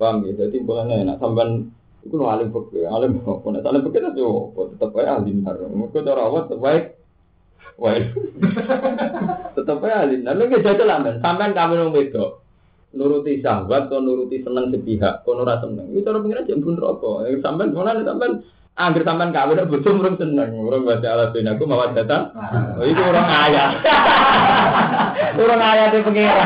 Paham 0.00 0.24
ya 0.26 0.32
jadi 0.34 0.56
bukan 0.64 0.90
enak. 0.90 1.20
Sampean 1.20 1.70
itu 2.04 2.14
no 2.16 2.28
alim 2.28 2.52
pekir 2.52 2.88
alim 2.88 3.20
apa 3.28 3.46
nih 3.48 3.60
alim 3.64 3.82
pekir 3.88 4.02
itu 4.12 4.24
tetep 4.24 4.66
tetap 4.76 4.90
aja 4.98 5.10
alim 5.20 5.36
nar. 5.44 5.56
Mungkin 5.68 6.04
cara 6.04 6.22
apa 6.24 6.40
wae 6.56 6.80
wah 7.76 7.94
tetap 9.56 9.78
aja 9.84 9.96
alim 10.08 10.20
nar. 10.24 10.34
Lu 10.34 10.44
nggak 10.48 10.64
jadi 10.64 10.84
sampean 11.20 11.52
kami 11.52 11.74
mau 11.78 11.92
wedok. 11.92 12.30
nuruti 12.94 13.42
sahabat 13.42 13.90
atau 13.90 13.98
nuruti 13.98 14.38
seneng 14.38 14.70
sepihak 14.70 15.26
kono 15.26 15.42
ora 15.42 15.58
seneng. 15.58 15.90
itu 15.90 16.06
cara 16.06 16.22
pengen 16.22 16.46
aja 16.46 16.54
bun 16.62 16.78
rokok 16.78 17.26
sampean 17.42 17.74
mana 17.74 18.06
sampean 18.06 18.46
Angger 18.74 19.06
sampean 19.06 19.30
kawin 19.30 19.54
udah 19.54 19.70
bojo 19.70 19.86
murung 19.94 20.18
seneng, 20.18 20.50
murung 20.50 20.82
baca 20.82 21.06
ala 21.06 21.30
bin 21.30 21.46
aku 21.46 21.62
mawat 21.62 21.94
datang. 21.94 22.34
Oh, 22.74 22.82
itu 22.82 22.98
orang 22.98 23.30
ayah. 23.30 23.70
orang 25.46 25.62
ayah 25.62 25.84
itu 25.94 26.02
pengira. 26.02 26.44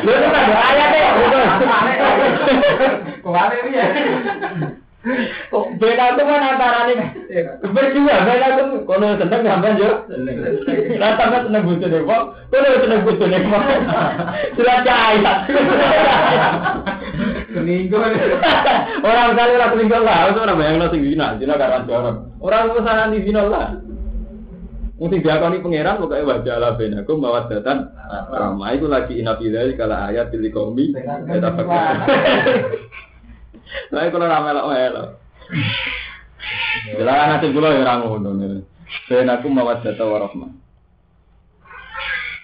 Lu 0.00 0.08
itu 0.08 0.28
kan 0.32 0.48
ayah 0.56 0.86
deh, 0.88 1.04
itu 1.04 1.38
ke 3.20 3.28
mana 3.28 3.54
ini 3.60 3.76
ya? 3.76 3.86
Beda 5.76 6.04
itu 6.16 6.22
kan 6.24 6.40
antara 6.40 6.80
nih 6.88 6.98
berdua, 7.60 8.16
beda 8.24 8.46
itu 8.56 8.64
kono 8.88 9.20
seneng 9.20 9.44
sampean 9.44 9.76
yo. 9.76 9.90
Lah 10.96 11.12
sampean 11.20 11.44
seneng 11.44 11.60
bojo 11.60 11.86
deh, 11.92 12.00
kok 12.08 12.22
kono 12.48 12.68
seneng 12.80 13.04
bojo 13.04 13.24
deh, 13.28 13.40
kok. 13.44 13.64
Sudah 14.56 14.80
cahaya. 14.80 15.32
Selingkuh. 17.56 18.00
Orang 19.06 19.32
kali 19.32 19.52
orang 19.56 19.70
selingkuh 19.72 20.02
lah, 20.04 20.28
itu 20.28 20.40
orang 20.44 20.56
bayang 20.60 20.76
nasi 20.76 20.98
zina, 21.00 21.26
zina 21.40 21.54
karena 21.56 21.88
jorok. 21.88 22.16
Orang 22.42 22.76
pesanan 22.76 23.14
di 23.16 23.24
zina 23.24 23.42
lah. 23.48 23.68
Mungkin 24.96 25.20
dia 25.20 25.36
kau 25.36 25.52
pangeran 25.52 26.00
pokoknya 26.00 26.24
wajah 26.24 26.56
lah 26.56 26.72
ben 26.80 26.96
aku 26.96 27.20
bawa 27.20 27.44
datan 27.52 27.92
ramah 28.32 28.72
itu 28.72 28.88
lagi 28.88 29.20
inapidari 29.20 29.76
kalau 29.76 29.92
ayat 29.92 30.32
pilih 30.32 30.48
kombi 30.56 30.88
kita 30.96 31.52
pakai. 31.52 32.00
Nah 33.92 34.08
kalau 34.12 34.24
ramai 34.24 34.56
lah 34.56 34.64
melo. 34.64 35.04
Jelas 36.96 37.16
nanti 37.28 37.52
pulau 37.52 37.76
ya 37.76 37.84
orang 37.84 38.08
ngono. 38.08 38.30
Ben 39.04 39.28
aku 39.28 39.52
bawa 39.52 39.84
data 39.84 40.00
warahmah. 40.00 40.65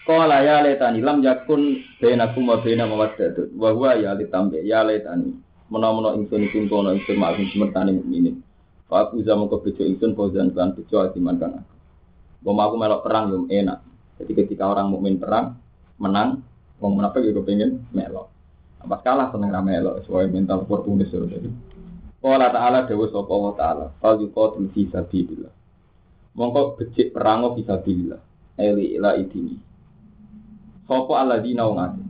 Kala 0.02 0.42
ya 0.42 0.58
letani 0.66 0.98
lam 0.98 1.22
yakun 1.22 1.78
bainakum 2.02 2.50
wa 2.50 2.58
baina 2.58 2.90
mawaddatun 2.90 3.54
wa 3.54 3.70
huwa 3.70 3.94
ya 3.94 4.18
litambe 4.18 4.58
ya 4.66 4.82
letani 4.82 5.38
menawa-menawa 5.70 6.18
ingsun 6.20 6.44
iki 6.50 6.68
kono 6.68 6.92
ingsun 6.92 7.16
maksud 7.16 7.48
semertane 7.54 7.96
mukminin. 7.96 8.44
Fa 8.90 9.08
aku 9.08 9.24
zamu 9.24 9.48
ke 9.48 9.56
bejo 9.64 9.82
ingsun 9.88 10.12
fauzan 10.12 10.52
kan 10.52 10.76
bejo 10.76 11.00
atiman 11.00 11.40
kan. 11.40 11.64
Bom 12.44 12.58
aku 12.60 12.76
melok 12.76 13.06
perang 13.06 13.32
yo 13.32 13.38
enak. 13.48 13.80
Jadi 14.20 14.32
ketika 14.36 14.68
orang 14.68 14.92
mukmin 14.92 15.16
perang 15.16 15.56
menang, 15.96 16.44
wong 16.82 16.92
menapa 16.98 17.22
yo 17.24 17.40
pengen 17.40 17.86
melok. 17.94 18.28
Apa 18.84 19.00
kalah 19.00 19.30
seneng 19.30 19.54
ra 19.54 19.62
melok, 19.62 20.02
sesuai 20.04 20.28
mental 20.28 20.66
oportunis 20.66 21.08
jadi. 21.08 21.48
Qala 22.22 22.50
ta'ala 22.50 22.86
dawa 22.86 23.06
sapa 23.10 23.34
wa 23.34 23.52
ta'ala, 23.54 23.86
fal 23.98 24.18
yuqatil 24.18 24.70
fi 24.74 24.86
sabilillah. 24.90 25.50
Mongko 26.34 26.78
becik 26.78 27.14
perango 27.14 27.54
fi 27.54 27.62
sabilillah. 27.66 28.20
Eli 28.58 28.98
ila 28.98 29.16
idini. 29.16 29.71
Sapa 30.92 31.24
alladzina 31.24 31.64
wong 31.64 31.80
akeh. 31.80 32.04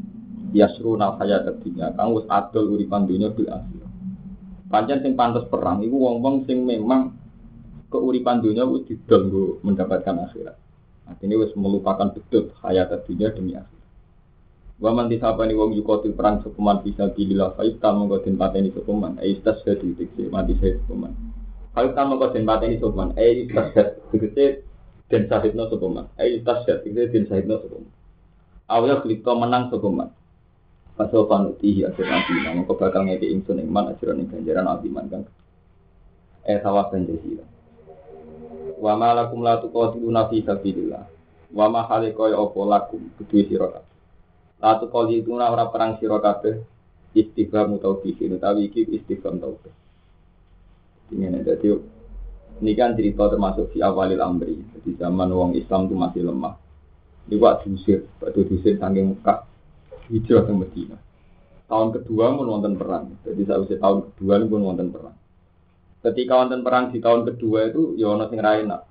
Yasruna 0.58 1.14
hayat 1.22 1.46
dunya 1.62 1.94
kang 1.94 2.18
wis 2.18 2.26
adol 2.26 2.74
uripan 2.74 3.06
dunya 3.06 3.30
bil 3.30 3.46
akhir. 3.46 3.86
Pancen 4.66 4.98
sing 5.06 5.14
pantes 5.14 5.46
perang 5.46 5.86
iku 5.86 5.94
wong-wong 5.94 6.42
sing 6.50 6.66
memang 6.66 7.14
keuripan 7.94 8.42
dunia 8.42 8.66
wis 8.66 8.82
didol 8.90 9.62
mendapatkan 9.62 10.26
akhirat. 10.26 10.58
Artinya 11.06 11.46
wis 11.46 11.54
melupakan 11.54 12.10
betul 12.10 12.50
hayat 12.58 12.90
dunia 13.06 13.30
demi 13.30 13.54
akhirat. 13.54 13.86
Wa 14.82 14.90
man 14.90 15.06
disabani 15.06 15.54
wong 15.54 15.78
yukotil 15.78 16.18
perang 16.18 16.42
sepeman 16.42 16.82
bisa 16.82 17.06
bilillah 17.14 17.54
fa 17.54 17.62
iftal 17.62 18.02
mongko 18.02 18.26
den 18.26 18.34
pateni 18.34 18.74
sepeman 18.74 19.14
ai 19.22 19.38
istas 19.38 19.62
jadi 19.62 19.94
dikse 19.94 20.26
mati 20.26 20.58
saya 20.58 20.74
sepeman. 20.82 21.14
Fa 21.70 21.86
iftal 21.86 22.10
mongko 22.10 22.34
den 22.34 22.42
pateni 22.42 22.82
sepeman 22.82 23.14
ai 23.14 23.46
istas 23.46 23.94
dikse 24.10 24.66
den 25.06 25.22
sahidno 25.30 25.70
sepeman 25.70 26.10
ai 26.18 26.42
istas 26.42 26.66
dikse 26.66 27.14
den 27.14 27.30
sahidno 27.30 27.62
sepeman. 27.62 28.01
Awya 28.70 29.02
klipto 29.02 29.32
menang 29.34 29.70
sepeman. 29.70 30.10
Pasal 30.92 31.24
panuti 31.24 31.82
ya 31.82 31.88
nanti 31.88 32.32
nang 32.44 32.68
kok 32.68 32.76
bakal 32.76 33.08
ngeke 33.08 33.26
ingsun 33.26 33.64
iman 33.64 33.96
ing 33.96 34.28
ganjaran 34.28 34.68
abiman 34.68 35.08
kan. 35.08 35.22
Eh 36.44 36.60
sawah 36.60 36.92
ganjaran. 36.92 37.48
Wa 38.82 38.98
ma 38.98 39.14
lakum 39.14 39.40
la 39.46 39.62
tuqatiluna 39.62 40.28
fi 40.28 40.42
sabilillah. 40.42 41.04
Wa 41.54 41.66
ma 41.70 41.86
halika 41.86 42.28
ya 42.28 42.38
apa 42.38 42.60
lakum 42.66 43.00
kudu 43.18 43.46
sira 43.46 43.68
Latu 44.62 44.86
kali 44.86 45.18
itu 45.18 45.34
ora 45.34 45.66
perang 45.66 45.98
sira 45.98 46.22
kabeh 46.22 46.62
istighfar 47.18 47.66
mutawfiqin 47.66 48.38
utawi 48.38 48.70
iki 48.70 48.86
istighfar 48.94 49.34
tauhid. 49.42 49.74
Ini 51.10 51.42
jadi 51.42 51.82
ini 52.62 52.72
kan 52.78 52.94
cerita 52.94 53.26
termasuk 53.26 53.74
di 53.74 53.82
awalil 53.82 54.22
amri. 54.22 54.54
Jadi 54.54 54.94
zaman 55.02 55.34
wong 55.34 55.58
Islam 55.58 55.90
itu 55.90 55.98
masih 55.98 56.22
lemah. 56.30 56.61
Waktu 57.30 57.70
diusir, 57.70 58.10
waktu 58.18 58.40
diusir 58.44 58.74
saking 58.76 59.16
Mekah, 59.16 59.46
hijrah 60.10 60.42
ke 60.44 60.52
Medina. 60.52 60.98
Tahun 61.70 61.88
kedua 61.94 62.36
pun 62.36 62.46
wonten 62.50 62.76
perang. 62.76 63.16
Jadi 63.24 63.48
saya 63.48 63.64
tahun 63.64 64.12
kedua 64.12 64.44
pun 64.44 64.60
wonten 64.60 64.92
perang. 64.92 65.16
Ketika 66.02 66.42
wonten 66.42 66.60
perang 66.60 66.90
di 66.90 66.98
tahun 66.98 67.22
kedua 67.24 67.72
itu, 67.72 67.96
ya 67.96 68.12
ono 68.12 68.26
sing 68.28 68.42
enak. 68.42 68.82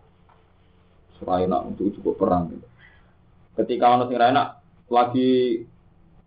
untuk 1.22 1.94
cukup 2.00 2.18
perang. 2.18 2.50
Gitu. 2.50 2.68
Ketika 3.62 3.86
ono 3.94 4.10
sing 4.10 4.18
ra 4.18 4.58
lagi 4.92 5.62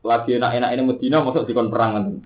lagi 0.04 0.30
enak-enak 0.36 0.70
ini 0.76 0.82
Medina 0.84 1.24
masuk 1.24 1.48
dikon 1.48 1.72
perang 1.72 1.90
nanti. 1.96 2.20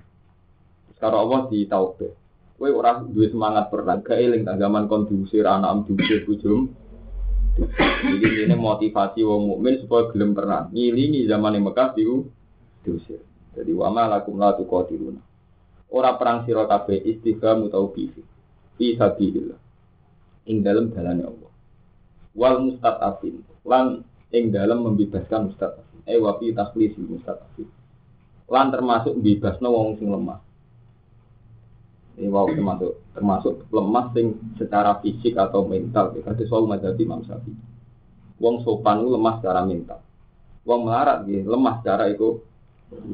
Sekarang 0.98 1.30
Allah 1.30 1.40
di 1.48 1.64
taubat. 1.70 2.12
Kowe 2.58 2.68
ora 2.74 2.98
duwe 2.98 3.30
semangat 3.30 3.70
perang, 3.70 4.02
tak 4.02 4.58
zaman 4.58 4.90
kon 4.90 5.06
diusir 5.06 5.46
anak 5.46 5.70
am 5.70 5.80
diusir 5.86 6.26
bujum. 6.26 6.74
Jadi 7.58 8.46
ini 8.46 8.54
motivasi 8.54 9.20
wong 9.26 9.42
mukmin 9.54 9.82
supaya 9.82 10.10
gelem 10.14 10.32
perang. 10.32 10.70
Ngilingi 10.70 11.26
zaman 11.26 11.58
yang 11.58 11.66
Mekah 11.68 11.94
diu 11.98 12.30
diusir. 12.86 13.22
Jadi 13.58 13.74
wa 13.74 13.90
ma 13.90 14.06
lakum 14.06 14.38
la 14.38 14.54
tuqatiluna. 14.54 15.22
Ora 15.90 16.14
perang 16.14 16.46
sira 16.46 16.68
kabeh 16.70 17.02
istighfar 17.02 17.58
utawa 17.58 17.90
bifi. 17.90 18.22
Fi 18.78 18.94
sabilillah. 18.94 19.58
Ing 20.46 20.62
dalam 20.62 20.94
dalane 20.94 21.22
Allah. 21.26 21.52
Wal 22.38 22.56
mustadafin 22.62 23.42
lan 23.66 24.06
ing 24.32 24.54
dalam 24.54 24.86
membebaskan 24.86 25.52
mustadafin 25.52 25.88
eh 26.08 26.16
wafi 26.16 26.56
takhlis 26.56 26.96
mustaqim 26.96 27.68
lan 28.48 28.72
termasuk 28.72 29.12
bebasno 29.20 29.68
wong 29.68 30.00
sing 30.00 30.08
lemah 30.08 30.40
ini 32.18 32.26
wow 32.26 32.50
termasuk 32.50 32.92
termasuk 33.14 33.54
lemah 33.70 34.10
sing 34.10 34.34
secara 34.58 34.98
fisik 34.98 35.38
atau 35.38 35.62
mental 35.62 36.10
ya 36.18 36.26
kata 36.26 36.42
soal 36.50 36.66
mazhab 36.66 36.98
Imam 36.98 37.22
Syafi'i. 37.22 37.54
Wong 38.42 38.62
sopan 38.66 39.06
lemah 39.06 39.38
secara 39.38 39.62
mental. 39.62 40.02
Wong 40.66 40.90
melarat 40.90 41.24
gitu 41.30 41.46
lemah 41.46 41.78
secara 41.80 42.10
itu 42.10 42.42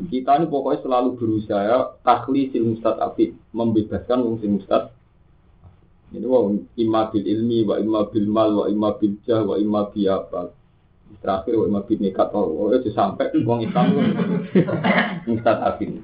kita 0.09 0.39
ini 0.39 0.47
pokoknya 0.49 0.87
selalu 0.87 1.19
berusaha 1.19 1.99
takhlisil 2.07 2.63
mustadafin 2.63 3.35
membebaskan 3.51 4.23
wong 4.23 4.37
sing 4.39 4.57
mustad 4.57 4.95
ini 6.15 6.25
wong 6.31 6.71
imma 6.79 7.11
bil 7.11 7.27
ilmi 7.27 7.67
wa 7.67 7.77
imma 7.77 8.07
bil 8.07 8.29
mal 8.31 8.51
wa 8.55 8.65
imma 8.71 8.95
bil 8.97 9.19
jah 9.27 9.43
wa 9.43 9.59
imma 9.59 9.91
bi 9.91 10.07
apa. 10.07 10.55
Terakhir 11.21 11.57
wa 11.57 11.79
mabit 11.79 11.99
nekat 12.05 12.29
oh 12.35 12.69
itu 12.75 12.91
sampai 12.91 13.33
uang 13.33 13.65
Islam 13.65 13.87
Ustaz 15.33 15.59
Afin 15.63 16.03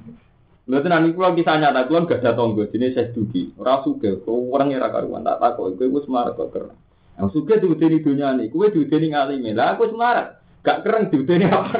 Lalu 0.71 0.87
nanti 0.87 1.11
kalau 1.11 1.35
kisah 1.35 1.59
nyata 1.59 1.83
kalau 1.91 2.07
gak 2.07 2.23
ada 2.23 2.31
tonggo 2.31 2.63
jenis 2.71 2.95
saya 2.95 3.11
dugi. 3.11 3.51
Suka 3.59 4.23
kau 4.23 4.55
orang 4.55 4.71
yang 4.71 4.87
karuan 4.87 5.27
tak 5.27 5.43
takut 5.43 5.75
gue 5.75 6.01
semarat 6.07 6.39
kok 6.39 6.55
keren 6.55 6.79
yang 7.19 7.27
suka 7.35 7.59
tuh 7.59 7.75
di 7.75 7.99
dunia 7.99 8.31
ini 8.39 8.47
gue 8.47 8.71
di 8.71 8.87
dunia 8.87 9.27
ngalim 9.27 9.51
lah 9.51 9.75
aku 9.75 9.91
semarat 9.91 10.39
gak 10.63 10.87
keren 10.87 11.11
di 11.11 11.27
dunia 11.27 11.51
apa? 11.51 11.75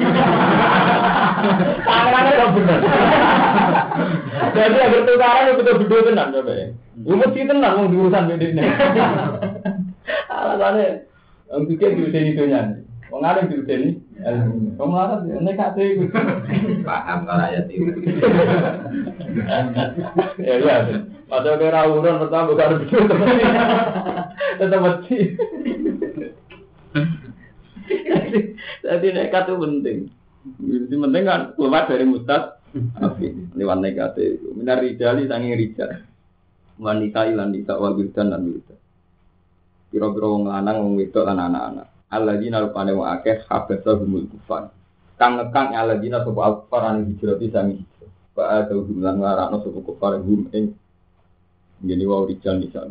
Tangan 1.88 2.24
gak 2.36 2.50
bener. 2.52 2.80
Jadi 4.52 4.76
agar 4.76 5.00
tukaran 5.08 5.44
itu 5.48 5.54
betul 5.56 5.74
betul 5.80 6.00
tenang 6.12 6.28
coba 6.36 6.52
ya. 6.52 6.66
Umur 7.08 7.28
sih 7.32 7.48
tenang 7.48 7.72
mau 7.80 7.88
diurusan 7.88 8.28
beda 8.28 8.46
ini 8.52 8.62
alasannya 10.28 10.86
yang 11.48 11.62
suka 11.64 11.86
di 11.96 12.04
dunia 12.36 12.60
ini. 12.68 12.80
Wong 13.08 13.24
alim 13.24 13.48
diudeni 13.48 13.96
Wong 14.78 14.90
larat 14.94 15.26
nekat 15.26 15.74
iku. 15.78 16.06
Paham 16.86 17.26
kalau 17.26 17.42
ayat 17.42 17.66
itu. 17.68 17.90
Ya 20.38 20.54
ya. 20.62 20.76
Padahal 21.26 21.58
kira 21.58 21.80
urun 21.88 22.20
pertama 22.22 22.50
bukan 22.52 22.72
begitu 22.76 22.96
tetap 24.60 24.80
mati. 24.84 25.18
Jadi 28.84 29.06
nekat 29.10 29.44
itu 29.48 29.54
penting. 29.58 29.98
Itu 30.60 30.94
penting 30.96 31.24
kan 31.24 31.40
keluar 31.58 31.88
dari 31.88 32.04
mustad. 32.06 32.62
Lewat 33.58 33.78
nekat 33.80 34.16
itu. 34.20 34.54
Minar 34.56 34.80
rijali 34.80 35.28
sangi 35.28 35.56
rijal. 35.56 36.04
Wanita 36.80 37.28
ilan 37.28 37.52
nisa 37.52 37.76
wal 37.76 37.94
dan 37.96 38.42
wildan. 38.42 38.78
Piro-piro 39.92 40.40
wong 40.40 40.48
lanang 40.48 40.80
wong 40.80 40.96
wedok 40.96 41.28
lan 41.28 41.36
anak-anak. 41.36 41.91
Alladzina 42.12 42.60
rupane 42.60 42.92
wa 42.92 43.16
akeh 43.16 43.48
habasa 43.48 43.96
humul 43.96 44.28
kufar 44.28 44.68
kang 45.16 45.40
ngekang 45.40 45.72
alladzina 45.72 46.20
sapa 46.20 46.40
al-kufar 46.44 46.82
an 46.84 47.08
hijrah 47.08 47.40
bisa 47.40 47.64
hijrah 47.64 48.10
wa 48.36 48.44
ada 48.52 48.76
hum 48.76 49.00
lan 49.00 49.16
ngarakno 49.16 49.56
sapa 49.64 49.78
kufar 49.80 50.20
hum 50.20 50.52
ing 50.52 50.76
ngene 51.82 52.04
wa 52.04 52.28
rijal 52.28 52.60
nisa 52.60 52.84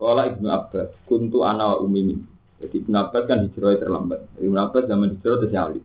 Kala 0.00 0.32
Ibnu 0.32 0.48
Abbas, 0.48 0.96
kuntu 1.04 1.44
ana 1.44 1.76
wa 1.76 1.84
umimi. 1.84 2.16
Jadi 2.56 2.88
Ibnu 2.88 2.96
Abbas 2.96 3.28
kan 3.28 3.44
hijrahnya 3.44 3.84
terlambat. 3.84 4.20
Ibnu 4.40 4.56
Abbas 4.56 4.88
zaman 4.88 5.12
hijrah 5.12 5.44
itu 5.44 5.46
alif. 5.60 5.84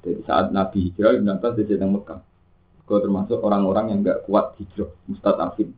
Jadi 0.00 0.24
saat 0.24 0.48
Nabi 0.56 0.88
hijrah, 0.88 1.20
Ibnu 1.20 1.28
Abbas 1.28 1.60
sedang 1.60 1.92
Mekah. 2.00 2.20
Kau 2.88 2.96
termasuk 2.96 3.44
orang-orang 3.44 3.92
yang 3.92 4.00
enggak 4.00 4.24
kuat 4.24 4.56
hijrah, 4.56 4.88
mustadafin. 5.04 5.76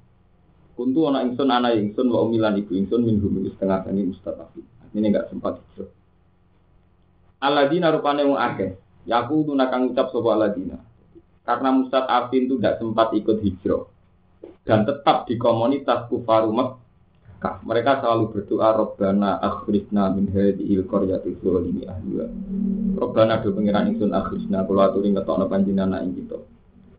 Kuntu 0.78 1.10
ana 1.10 1.26
ingsun 1.26 1.50
ana 1.50 1.74
ingsun 1.74 2.06
wa 2.14 2.22
umilan 2.22 2.56
ibu 2.62 2.78
ingsun 2.78 3.02
min 3.02 3.18
hum 3.18 3.42
setengah 3.42 3.90
kani 3.90 4.08
mustadafin. 4.08 4.64
Ini 4.92 5.06
enggak 5.08 5.28
sempat 5.32 5.58
hijrah. 5.58 5.90
Aladina 7.42 7.90
rupane 7.90 8.22
wong 8.22 8.38
akeh. 8.38 8.76
Yaku 9.08 9.50
tuh 9.50 9.54
nakang 9.58 9.90
ucap 9.90 10.14
sopo 10.14 10.30
aladina. 10.30 10.78
Karena 11.42 11.74
Mustad 11.74 12.06
Afin 12.06 12.46
itu 12.46 12.54
tidak 12.60 12.78
sempat 12.78 13.10
ikut 13.18 13.42
hijrah 13.42 13.90
dan 14.62 14.86
tetap 14.86 15.26
di 15.26 15.34
komunitas 15.34 16.06
kufaru 16.06 16.54
Mekah. 16.54 17.66
Mereka 17.66 17.98
selalu 17.98 18.30
berdoa 18.30 18.70
Robbana 18.78 19.42
akhrisna 19.42 20.14
min 20.14 20.30
hadhil 20.30 20.86
qaryati 20.86 21.34
dzalimi 21.42 21.82
ahliha. 21.90 22.26
Robbana 22.94 23.42
do 23.42 23.50
pengiran 23.50 23.90
ingsun 23.90 24.14
akhrisna 24.14 24.62
kula 24.62 24.94
aturi 24.94 25.10
ngetokno 25.10 25.50
panjenengan 25.50 26.06
ing 26.06 26.14
kita. 26.14 26.38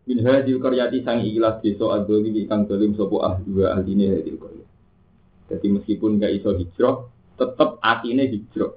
Min 0.04 0.20
hadhil 0.20 0.60
qaryati 0.60 1.00
sang 1.00 1.24
ikhlas 1.24 1.64
desa 1.64 1.96
adzalimi 1.96 2.44
kang 2.44 2.68
dolim 2.68 2.92
sapa 2.92 3.16
ahliha 3.32 3.80
ahline 3.80 4.04
hadhil 4.12 4.36
qaryah. 4.36 4.68
Jadi 5.48 5.66
meskipun 5.72 6.20
nggak 6.20 6.32
iso 6.40 6.52
hijrah, 6.52 7.08
tetap 7.34 7.82
hati 7.82 8.14
ini 8.14 8.30
hijrah. 8.30 8.72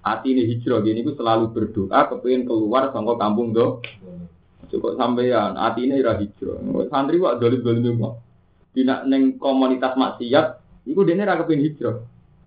Ini 0.00 0.42
hijrah, 0.48 0.80
gini 0.80 1.04
ku 1.04 1.12
selalu 1.12 1.52
berdoa 1.52 2.08
kepengen 2.08 2.48
keluar 2.48 2.88
sama 2.90 3.20
kampung 3.20 3.52
do. 3.52 3.84
Cukup 4.70 4.96
sampean, 4.96 5.58
ini 5.76 6.00
ira 6.00 6.16
hijrah. 6.16 6.56
Santri 6.88 7.20
kok 7.20 7.36
dolim 7.36 7.60
dolim 7.60 7.96
mau. 8.00 8.16
Tidak 8.70 9.02
neng 9.10 9.34
komunitas 9.36 9.98
maksiat, 9.98 10.46
itu 10.86 11.00
dia 11.04 11.20
ora 11.20 11.36
kepengen 11.36 11.66
hijrah. 11.68 11.96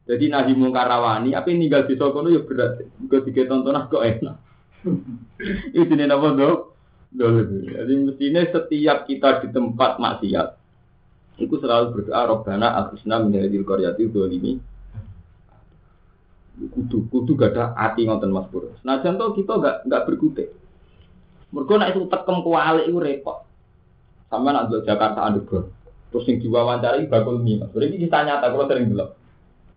Jadi 0.03 0.25
nahi 0.27 0.51
mungkarawani, 0.57 1.31
apa 1.31 1.47
yang 1.47 1.63
tinggal 1.63 1.87
di 1.87 1.95
Sokono 1.95 2.27
ya 2.27 2.43
berat. 2.43 2.83
Gue 3.07 3.23
tiga 3.23 3.47
tontonan 3.47 3.87
kok 3.87 4.03
enak. 4.03 4.35
itu 5.77 5.83
jenis 5.87 6.11
apa 6.11 6.27
do? 6.35 6.51
Jadi 7.13 7.93
mestinya 8.03 8.41
setiap 8.49 9.05
kita 9.07 9.45
di 9.45 9.47
tempat 9.53 10.01
maksiat, 10.01 10.47
itu 11.39 11.55
selalu 11.61 11.85
berdoa 11.93 12.21
Robbana 12.25 12.83
akhusna 12.83 13.21
min 13.21 13.37
hadil 13.37 13.63
qaryati 13.63 14.09
dzalimi 14.09 14.72
kudu 16.53 17.09
kudu 17.09 17.33
gak 17.33 17.57
ada 17.57 17.73
hati 17.73 18.05
ngoten 18.05 18.29
Mas 18.29 18.45
Pur. 18.53 18.77
Nah 18.85 19.01
contoh 19.01 19.33
kita 19.33 19.53
gak 19.57 19.75
gak 19.89 20.05
berkutik. 20.05 20.53
Mergo 21.53 21.73
nek 21.77 21.93
itu 21.93 22.05
tekem 22.09 22.37
kuali 22.45 22.89
itu 22.89 22.97
repot. 22.97 23.45
Sama 24.29 24.53
nak 24.53 24.69
Jakarta 24.85 25.29
underground. 25.29 25.69
Terus 26.09 26.25
sing 26.29 26.37
diwawancari 26.41 27.09
bakul 27.09 27.41
mie. 27.41 27.61
Mas. 27.61 27.69
Berarti 27.73 27.97
kita 28.01 28.25
nyata 28.25 28.49
kalau 28.49 28.65
sering 28.69 28.89
bilang. 28.89 29.13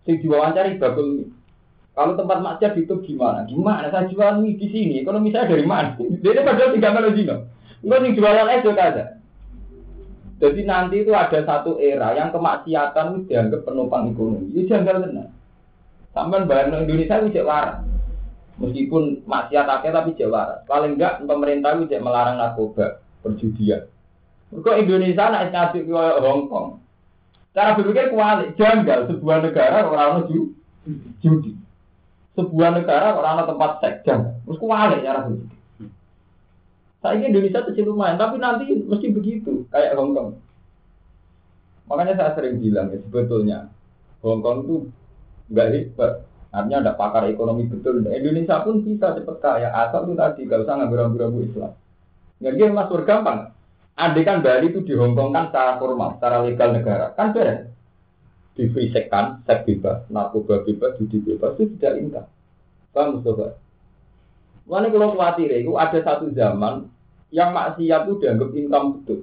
Sing 0.04 0.20
diwawancari 0.20 0.80
bakul 0.80 1.06
mie. 1.20 1.28
Kalau 1.96 2.12
tempat 2.12 2.44
maksiat 2.44 2.76
itu 2.76 2.92
gimana? 3.04 3.48
Gimana? 3.48 3.88
Saya 3.88 4.08
jual 4.08 4.44
mie 4.44 4.60
di 4.60 4.68
sini. 4.68 5.00
Kalau 5.04 5.20
misalnya 5.20 5.52
dari 5.52 5.64
mana? 5.64 5.96
Dia 5.96 6.44
padahal 6.44 6.76
tiga 6.76 6.92
malu 6.92 7.12
jino. 7.16 7.48
Enggak 7.84 8.00
sing 8.04 8.12
jualan 8.16 8.52
es 8.52 8.64
juga. 8.64 8.86
Jadi 10.36 10.60
nanti 10.68 11.00
itu 11.00 11.12
ada 11.16 11.40
satu 11.40 11.80
era 11.80 12.12
yang 12.12 12.28
kemaksiatan 12.28 13.04
itu 13.16 13.20
dianggap 13.32 13.64
penumpang 13.64 14.12
ekonomi. 14.12 14.52
Itu 14.52 14.68
janggal 14.68 15.08
benar. 15.08 15.35
Sampai 16.16 16.48
bayang 16.48 16.88
Indonesia 16.88 17.20
itu 17.20 17.36
cek 17.36 17.44
waras. 17.44 17.84
Meskipun 18.56 19.28
maksiat 19.28 19.68
akhir 19.68 19.92
tapi 19.92 20.16
cek 20.16 20.32
waras. 20.32 20.64
Paling 20.64 20.96
enggak 20.96 21.20
pemerintah 21.28 21.76
itu 21.76 21.92
melarang 22.00 22.40
narkoba, 22.40 23.04
perjudian. 23.20 23.84
Kok 24.48 24.80
Indonesia 24.80 25.28
nak 25.28 25.52
ngasih 25.52 25.84
ke 25.84 25.92
Hong 26.24 26.48
Kong. 26.48 26.80
Cara 27.52 27.76
berpikir 27.76 28.16
kuali, 28.16 28.56
janggal 28.56 29.12
sebuah 29.12 29.44
negara 29.44 29.84
orang 29.84 30.24
ju 30.32 30.56
judi. 31.20 31.52
Sebuah 32.32 32.80
negara 32.80 33.12
orang 33.12 33.44
tempat 33.44 33.84
seks. 33.84 34.08
Terus 34.08 34.56
kuali 34.56 35.04
cara 35.04 35.28
berpikir. 35.28 35.56
Saya 37.04 37.28
Indonesia 37.28 37.60
kecil 37.60 37.92
lumayan, 37.92 38.16
tapi 38.16 38.40
nanti 38.40 38.72
mesti 38.72 39.12
begitu 39.12 39.68
kayak 39.68 40.00
Hong 40.00 40.16
Kong. 40.16 40.40
Makanya 41.92 42.16
saya 42.16 42.30
sering 42.40 42.56
bilang 42.56 42.88
ya 42.88 43.04
sebetulnya 43.04 43.58
Hong 44.24 44.40
Kong 44.40 44.64
itu 44.64 44.76
nggak 45.50 45.66
hebat. 45.72 46.12
Artinya 46.56 46.78
ada 46.88 46.92
pakar 46.96 47.28
ekonomi 47.28 47.68
betul. 47.68 48.00
Indonesia 48.06 48.64
pun 48.64 48.80
bisa 48.80 49.12
cepat 49.12 49.36
kaya 49.44 49.68
asal 49.76 50.08
itu 50.08 50.16
tadi 50.16 50.48
gak 50.48 50.64
usah 50.64 50.74
ngambil 50.80 50.98
rambu-rambu 51.04 51.44
Islam. 51.44 51.72
Nggak 52.40 52.54
dia 52.56 52.66
mas 52.72 52.90
gampang. 53.04 53.40
Andai 53.96 54.28
kan 54.28 54.44
Bali 54.44 54.68
itu 54.68 54.84
di 54.84 54.92
Hong 54.92 55.16
Kong 55.16 55.32
kan 55.32 55.48
secara 55.48 55.80
formal, 55.80 56.20
secara 56.20 56.44
legal 56.44 56.76
negara, 56.76 57.16
kan 57.16 57.32
beres. 57.32 57.72
Difrisekkan, 58.52 59.40
seks 59.48 59.64
bebas, 59.64 60.04
narkoba 60.12 60.60
bebas, 60.64 61.00
judi 61.00 61.24
bebas, 61.24 61.56
itu 61.56 61.76
tidak 61.80 62.04
income. 62.04 62.28
Paham 62.92 63.20
Mustafa? 63.20 63.56
Mana 64.68 64.92
kalau 64.92 65.16
khawatir 65.16 65.48
itu 65.48 65.72
ada 65.80 65.96
satu 66.04 66.28
zaman 66.36 66.92
yang 67.32 67.56
maksiat 67.56 68.04
itu 68.04 68.14
dianggap 68.20 68.48
income 68.52 68.86
betul. 69.00 69.20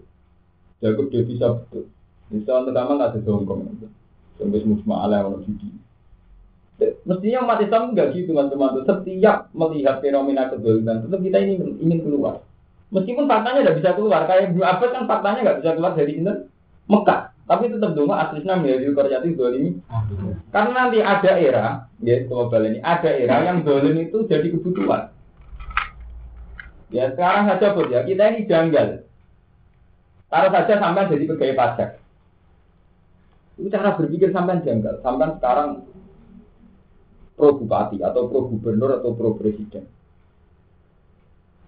Dianggap 0.82 1.06
devisa 1.14 1.48
betul. 1.54 1.86
Misalnya 2.34 2.74
pertama 2.74 2.92
nggak 2.98 3.10
ada 3.14 3.30
Hong 3.30 3.46
Kong. 3.46 3.62
Sampai 4.42 4.62
semua 4.66 5.06
ala 5.06 5.22
yang 5.22 5.38
judi. 5.46 5.83
Mestinya 7.04 7.46
umat 7.46 7.60
Islam 7.62 7.92
nggak 7.94 8.08
gitu 8.16 8.32
mas-mas. 8.34 8.84
Setiap 8.84 9.52
melihat 9.54 10.00
fenomena 10.00 10.50
kedoliman, 10.50 11.04
tetap 11.04 11.20
kita 11.22 11.38
ingin 11.44 11.78
ingin 11.82 12.00
keluar. 12.02 12.44
Meskipun 12.94 13.26
faktanya 13.26 13.66
tidak 13.66 13.78
bisa 13.82 13.92
keluar, 13.98 14.22
kayak 14.30 14.54
Ibnu 14.54 14.62
Abbas 14.62 14.94
kan 14.94 15.04
faktanya 15.10 15.40
nggak 15.42 15.60
bisa 15.66 15.72
keluar 15.74 15.94
dari 15.98 16.14
ini 16.22 16.34
Mekah. 16.86 17.22
Tapi 17.44 17.68
tetap 17.68 17.92
dong 17.92 18.08
aslinya 18.08 18.56
menjadi 18.56 18.96
korjati 18.96 19.36
ini. 19.36 19.70
Karena 20.48 20.72
nanti 20.72 21.04
ada 21.04 21.32
era, 21.36 21.66
ya 22.00 22.24
global 22.24 22.64
ini, 22.64 22.80
ada 22.80 23.12
era 23.12 23.44
yang 23.44 23.68
dolim 23.68 24.00
itu 24.00 24.24
jadi 24.32 24.48
kebutuhan. 24.48 25.12
Ya 26.94 27.12
sekarang 27.12 27.50
saja 27.52 27.74
bos 27.76 27.90
ya, 27.92 28.06
kita 28.08 28.24
ini 28.32 28.48
janggal. 28.48 29.04
Taruh 30.32 30.52
saja 30.54 30.74
sampai 30.80 31.10
jadi 31.12 31.26
pegawai 31.26 31.58
pajak. 31.58 31.90
Itu 33.60 33.68
cara 33.74 33.98
berpikir 33.98 34.30
sampai 34.32 34.64
janggal. 34.64 35.04
Sampai 35.04 35.34
sekarang 35.36 35.84
pro 37.34 37.58
bupati 37.58 38.02
atau 38.02 38.30
pro 38.30 38.46
gubernur 38.50 39.02
atau 39.02 39.14
pro 39.18 39.34
presiden. 39.34 39.86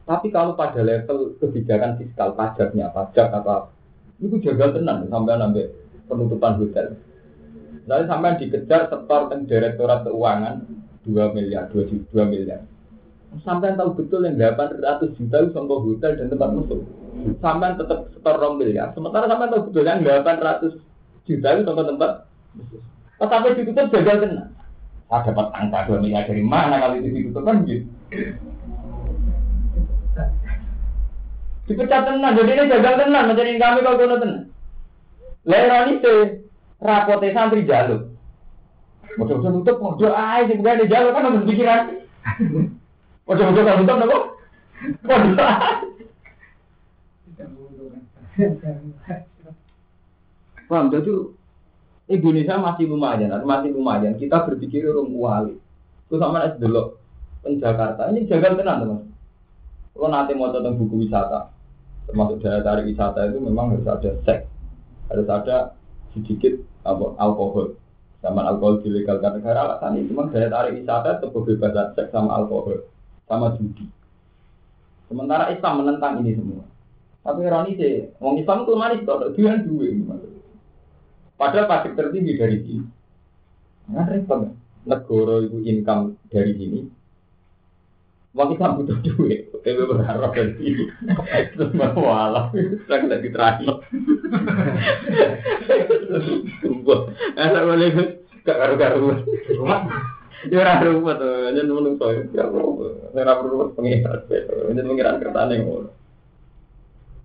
Tapi 0.06 0.30
kalau 0.30 0.54
pada 0.54 0.86
level 0.86 1.34
kebijakan 1.42 1.98
fiskal 1.98 2.38
pajaknya, 2.38 2.94
pajak 2.94 3.34
apa, 3.34 3.74
itu 4.22 4.38
jaga 4.46 4.78
tenang 4.78 5.10
sampai 5.10 5.34
sampai 5.34 5.66
penutupan 6.06 6.62
hotel. 6.62 6.94
Lalu 7.90 8.04
sampai 8.06 8.38
dikejar 8.38 8.82
setor 8.90 9.22
ke 9.30 9.36
direktorat 9.50 10.06
keuangan 10.06 10.62
2 11.06 11.36
miliar, 11.38 11.70
2, 11.74 12.14
2 12.14 12.34
miliar. 12.34 12.62
Sampai 13.44 13.76
tahu 13.76 13.98
betul 14.00 14.24
yang 14.24 14.40
800 14.40 15.18
juta 15.18 15.36
itu 15.44 15.50
contoh 15.52 15.84
hotel 15.84 16.16
dan 16.16 16.32
tempat 16.32 16.50
musuh. 16.56 16.82
Sampai 17.44 17.76
tetap 17.76 18.10
setor 18.14 18.36
2 18.42 18.62
miliar. 18.62 18.94
Sementara 18.96 19.26
sampai 19.28 19.52
tahu 19.52 19.62
betul 19.70 19.84
yang 19.86 20.02
800 20.02 20.80
juta 21.28 21.48
itu 21.52 21.62
contoh 21.68 21.86
tempat 21.86 22.12
musuh. 22.56 22.82
Sampai 23.20 23.58
ditutup 23.58 23.86
jaga 23.92 24.14
tenang. 24.24 24.55
Saya 25.06 25.22
dapat 25.30 25.48
angka 25.54 25.86
2 25.94 26.02
miliar 26.02 26.26
dari 26.26 26.42
mana 26.42 26.82
kalau 26.82 26.98
itu 26.98 27.10
ditutup 27.14 27.46
kan 27.46 27.62
gitu. 27.70 27.86
Dipecat 31.66 32.02
tenan, 32.06 32.38
jadi 32.38 32.52
ini 32.54 32.70
gagal 32.70 32.94
tenan, 33.02 33.24
menjadi 33.30 33.58
kami 33.58 33.80
kalau 33.86 33.98
kono 33.98 34.16
tenan. 34.22 34.42
Leroni 35.46 36.02
itu 36.02 36.16
rapote 36.82 37.30
santri 37.34 37.66
jaluk. 37.66 38.14
Nutup, 39.16 39.78
mojo 39.80 40.10
aja 40.12 40.50
sih 40.50 40.58
bukan 40.58 40.82
di 40.82 40.92
jaluk 40.92 41.14
kan 41.14 41.26
harus 41.30 41.48
pikiran. 41.48 41.82
Mojo-mojo 43.26 43.62
kalau 43.62 43.80
nutup 43.82 43.98
nopo? 44.02 44.18
Mojo 45.06 45.46
Paham, 50.66 50.90
jadi 50.90 51.12
Indonesia 52.06 52.62
masih 52.62 52.86
lumayan, 52.86 53.34
masih 53.42 53.74
lumayan. 53.74 54.14
Kita 54.14 54.46
berpikir 54.46 54.86
orang 54.86 55.10
wali. 55.10 55.56
Terus 56.06 56.22
sama 56.22 56.46
es 56.46 56.54
dulu, 56.62 57.02
Jakarta 57.58 58.14
ini 58.14 58.30
jaga 58.30 58.54
tenan 58.54 58.78
teman. 58.86 59.02
Kalau 59.96 60.10
nanti 60.14 60.38
mau 60.38 60.54
tentang 60.54 60.78
buku 60.78 61.08
wisata, 61.08 61.50
termasuk 62.06 62.46
daya 62.46 62.62
tarik 62.62 62.86
wisata 62.86 63.26
itu 63.26 63.42
memang 63.42 63.74
harus 63.74 63.90
ada 63.90 64.12
seks, 64.22 64.46
harus 65.10 65.26
ada 65.26 65.74
sedikit 66.14 66.62
apa, 66.86 67.18
alkohol. 67.18 67.74
Zaman 68.22 68.46
alkohol 68.46 68.86
dilegalkan 68.86 69.42
negara 69.42 69.66
alasan 69.66 69.98
itu 69.98 70.14
memang 70.14 70.30
daya 70.30 70.52
tarik 70.52 70.78
wisata 70.78 71.18
itu 71.18 71.28
kebebasan 71.34 71.98
seks 71.98 72.14
sama 72.14 72.38
alkohol, 72.38 72.86
sama 73.26 73.58
judi. 73.58 73.90
Sementara 75.10 75.50
Islam 75.50 75.82
menentang 75.82 76.22
ini 76.22 76.38
semua. 76.38 76.66
Tapi 77.26 77.42
ironi 77.42 77.74
sih, 77.74 78.14
orang 78.22 78.38
Islam 78.38 78.58
itu 78.62 78.74
manis 78.78 79.02
kok, 79.02 79.18
dua 79.34 79.54
dua. 79.66 80.35
Padahal 81.36 81.68
pasti 81.68 81.90
tertinggi 81.94 82.34
dari 82.40 82.58
sini. 82.64 82.86
Nah, 83.92 84.08
repot. 84.08 84.56
Negara 84.86 85.42
itu 85.42 85.66
income 85.66 86.14
dari 86.30 86.54
sini, 86.54 86.86
Wong 88.36 88.52
kita 88.52 88.76
butuh 88.76 89.00
duit, 89.00 89.48
tapi 89.64 89.80
berharap 89.80 90.36
dari 90.36 90.54
itu. 90.60 90.92
Terus 91.56 91.72
alam, 91.96 92.52
sekarang 92.54 93.08
tidak 93.08 93.32
terakhir. 93.32 93.82
Tunggu, 96.60 97.16
assalamualaikum. 97.40 98.08
Gak 98.46 98.60
karu-karuan. 98.62 99.26
Ya 100.52 100.62
ora 100.62 100.84
ruwet, 100.86 101.18
yen 101.58 101.66
menungso 101.66 102.14
ya 102.30 102.46
ora 102.46 103.34
perlu 103.42 103.74
pengiran. 103.74 104.22
Yen 104.30 104.86
pengiran 104.86 105.18
kertane 105.18 105.66
ngono. 105.66 105.90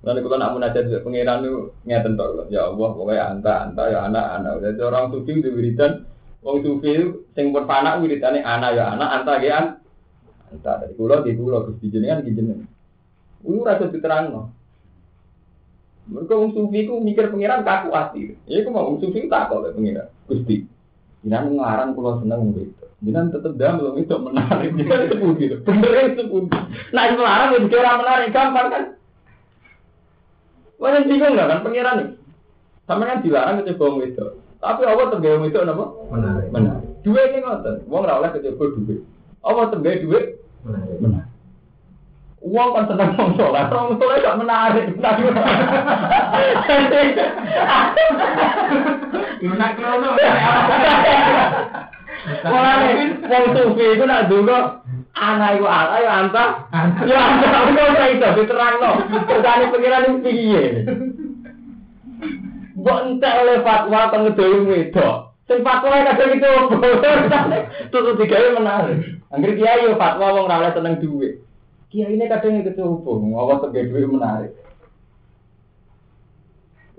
Lalu 0.01 0.25
kalau 0.25 0.41
nak 0.41 0.53
munajat 0.57 0.83
juga 0.89 1.05
pengiran 1.05 1.45
itu 1.45 1.77
ngeten 1.85 2.17
tok. 2.17 2.49
Ya 2.49 2.73
Allah, 2.73 2.89
pokoknya 2.97 3.25
anta, 3.37 3.53
anta 3.69 3.85
ya 3.93 4.09
anak, 4.09 4.27
anak. 4.41 4.53
Jadi 4.65 4.81
orang 4.81 5.13
sufi 5.13 5.33
itu 5.37 5.53
wiridan, 5.53 6.09
wong 6.41 6.65
sufi 6.65 6.93
sing 7.37 7.53
berpanak 7.53 8.01
wiridane 8.01 8.41
anak 8.41 8.81
ya 8.81 8.97
anak, 8.97 9.09
anta 9.21 9.35
ya 9.45 9.59
Entah 10.51 10.83
dari 10.83 10.95
pulau 10.99 11.23
di 11.23 11.39
pulau 11.39 11.63
Gusti 11.63 11.95
jenengan 11.95 12.27
di 12.27 12.35
jenengan. 12.35 12.67
Rasa 13.47 13.87
diterang 13.87 14.35
no. 14.35 14.43
Mereka 16.11 16.35
wong 16.35 16.51
sufi 16.59 16.91
ku 16.91 16.99
mikir 16.99 17.31
pangeran 17.31 17.63
kaku 17.63 17.95
hati. 17.95 18.35
Ya 18.51 18.67
aku 18.67 18.75
mau 18.75 18.91
wong 18.91 18.99
sufi 18.99 19.31
tak 19.31 19.47
kok 19.47 19.63
pangeran. 19.79 20.11
Gusti. 20.27 20.67
Jangan 21.23 21.55
ngarang 21.55 21.91
pulau 21.95 22.19
seneng 22.19 22.51
gitu. 22.51 22.87
Jangan 23.01 23.31
tetep 23.31 23.53
dah 23.57 23.79
belum 23.79 23.95
itu 24.03 24.15
menarik. 24.19 24.71
Jangan 24.75 25.01
itu 25.07 25.27
gitu. 25.39 25.57
Bener 25.63 25.95
itu 26.19 26.23
pun. 26.27 26.45
Nah 26.91 27.03
itu 27.07 27.15
melarang 27.15 27.51
itu 27.55 27.77
orang 27.79 28.01
menarik 28.03 28.29
gampang 28.35 28.69
kan. 28.75 28.85
Wah 30.81 30.97
bingung 31.05 31.37
nggak 31.37 31.49
kan 31.53 31.61
pangeran 31.61 31.95
nih. 32.01 32.09
Sama 32.89 33.05
kan 33.05 33.21
dilarang 33.21 33.61
ke 33.63 33.77
wong 33.77 34.01
itu. 34.01 34.27
Tapi 34.61 34.83
Allah 34.89 35.13
tergaya 35.13 35.37
itu 35.45 35.59
apa? 35.61 35.85
Menarik. 36.09 36.49
Menarik. 36.49 36.89
Dua 37.05 37.21
ini 37.29 37.39
ngotot. 37.45 37.77
Wong 37.85 38.03
rawleh 38.09 38.33
kecoba 38.33 38.65
duit. 38.81 39.01
Allah 39.45 39.65
tergaya 39.69 40.01
duit 40.01 40.25
Menarik. 40.65 41.29
Uang 42.41 42.73
kan 42.73 42.89
senang 42.89 43.13
wong 43.21 43.37
soleh, 43.37 43.69
wong 43.69 44.01
soleh 44.01 44.17
gak 44.25 44.39
menarik. 44.41 44.85
Lunak 49.45 49.73
krono. 49.77 50.11
Wong 53.29 53.45
sufi 53.53 53.85
iku 53.93 54.05
nak 54.09 54.25
ndonga 54.33 54.59
anak 55.17 55.59
iku 55.59 55.67
ala 55.67 55.97
ya 56.01 56.13
anta. 56.25 56.45
Ya 57.07 57.19
anta 57.19 57.49
aku 57.51 57.71
ora 57.77 58.07
iso 58.11 58.29
diterangno. 58.39 58.91
Kersane 59.27 59.73
pengiran 59.73 60.07
iki 60.07 60.23
piye? 60.25 60.65
Mbok 62.81 63.01
entek 63.13 63.39
oleh 63.45 63.57
fatwa 63.61 64.09
pengedoyo 64.09 64.59
wedok. 64.65 65.17
Sing 65.45 65.67
fatwa 65.67 66.01
kadang 66.07 66.31
itu 66.33 66.53
terus 67.91 68.17
digawe 68.17 68.49
menarik. 68.57 68.99
Angger 69.35 69.53
kiai 69.59 69.85
yo 69.85 69.99
fatwa 70.01 70.33
wong 70.33 70.47
ora 70.49 70.63
oleh 70.65 70.73
seneng 70.73 70.97
duit. 71.03 71.43
Kiai 71.91 72.15
ini 72.15 72.31
kadang 72.31 72.63
ikut 72.63 72.79
hubung, 72.79 73.35
awas 73.35 73.61
sebagai 73.61 73.91
duit 73.91 74.07
menarik. 74.07 74.55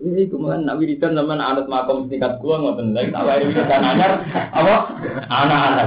Ini 0.02 0.34
kemudian 0.34 0.66
nak 0.66 0.82
wiridan 0.82 1.14
zaman 1.14 1.38
anak 1.38 1.70
makom 1.70 2.10
tingkat 2.10 2.42
gua 2.42 2.58
ngoten 2.58 2.98
lagi 2.98 3.14
tak 3.14 3.22
wae 3.22 3.46
wiridan 3.46 3.86
anyar 3.86 4.18
apa 4.50 4.76
anak-anak. 5.30 5.86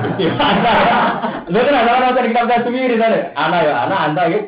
Lha 1.50 1.60
kan 1.66 1.74
ada 1.82 1.90
orang 1.98 2.14
cari 2.14 2.30
kitab 2.30 2.46
tasbih 2.46 2.94
tadi. 2.94 3.20
Anak 3.34 3.60
ya 3.66 3.74
anak 3.74 3.98
anta 4.06 4.22
ya. 4.30 4.40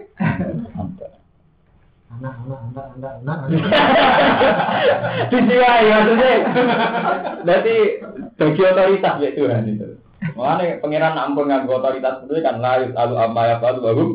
Anak, 2.14 2.34
anak, 2.46 2.60
anak, 2.62 2.86
anak, 2.94 3.12
anak. 3.26 3.38
Disiwai 5.34 5.86
maksudnya. 5.90 6.30
Berarti 7.42 7.76
bagi 8.38 8.62
otoritas 8.70 9.14
ya 9.18 9.30
Tuhan 9.34 9.66
itu. 9.66 9.88
Makanya 10.38 10.78
pangeran 10.78 11.18
ampun 11.18 11.50
nganggo 11.50 11.82
otoritas 11.82 12.22
itu 12.22 12.38
kan 12.38 12.62
layu 12.62 12.94
lalu 12.94 13.14
amma 13.18 13.42
ya 13.50 13.56
falu 13.58 13.82
bahum. 13.82 14.10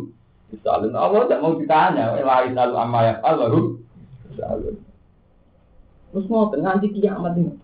Misalnya 0.47 0.95
Allah 0.95 1.27
tidak 1.27 1.41
mau 1.43 1.59
ditanya, 1.59 2.15
layu 2.23 2.55
lalu 2.55 2.75
amma 2.79 2.99
ya 3.03 3.13
falu 3.19 3.37
bahum. 3.43 3.65
Misalnya. 4.31 4.71
Terus 6.11 6.27
mau 6.27 6.51
nganti 6.51 6.87
kiamat 6.91 7.33
ini. 7.39 7.55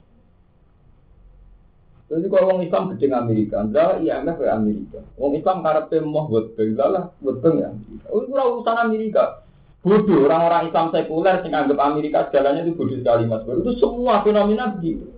Jadi 2.08 2.28
kalau 2.32 2.56
orang 2.56 2.64
Islam 2.64 2.96
gede 2.96 3.08
Amerika, 3.12 3.68
enggak 3.68 4.00
IMF 4.00 4.40
ke 4.40 4.48
Amerika. 4.48 5.00
Orang 5.20 5.36
Islam 5.36 5.58
karepe 5.60 5.98
mau 6.08 6.32
buat 6.32 6.56
lah 6.80 7.12
buat 7.20 7.44
ya. 7.44 7.76
Oh, 8.08 8.24
itu 8.24 8.32
urusan 8.32 8.78
Amerika. 8.80 9.44
Bodoh, 9.84 10.28
orang-orang 10.28 10.72
Islam 10.72 10.88
sekuler 10.92 11.44
yang 11.44 11.68
anggap 11.68 11.80
Amerika 11.84 12.28
segalanya 12.32 12.64
itu 12.64 12.80
bodoh 12.80 12.96
sekali 12.96 13.28
mas. 13.28 13.44
Itu 13.44 13.72
semua 13.76 14.24
fenomena 14.24 14.72
begitu. 14.72 15.12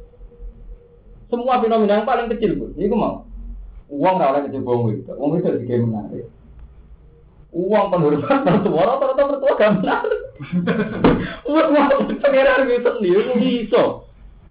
Semua 1.29 1.61
fenomena 1.61 2.01
yang 2.01 2.09
paling 2.09 2.27
kecil 2.33 2.57
pun. 2.57 2.73
Ini 2.73 2.89
mau. 2.89 3.21
Uang 3.89 4.17
nggak 4.17 4.29
oleh 4.33 4.41
kecil 4.49 4.61
bohong 4.65 4.89
itu. 4.89 5.13
Uang 5.13 5.37
itu 5.37 5.49
juga 5.61 5.75
menarik. 5.77 6.25
Uang 7.49 7.89
penghormatan 7.89 8.45
mertua, 8.45 8.81
rata-rata 8.85 9.21
mertua 9.25 9.57
gak 9.57 9.71
menarik. 9.81 10.19
Uang 11.49 11.67
uang 11.73 11.89
pengeran 12.21 12.69
gitu 12.69 12.89
sendiri 12.97 13.21
bisa. 13.41 13.83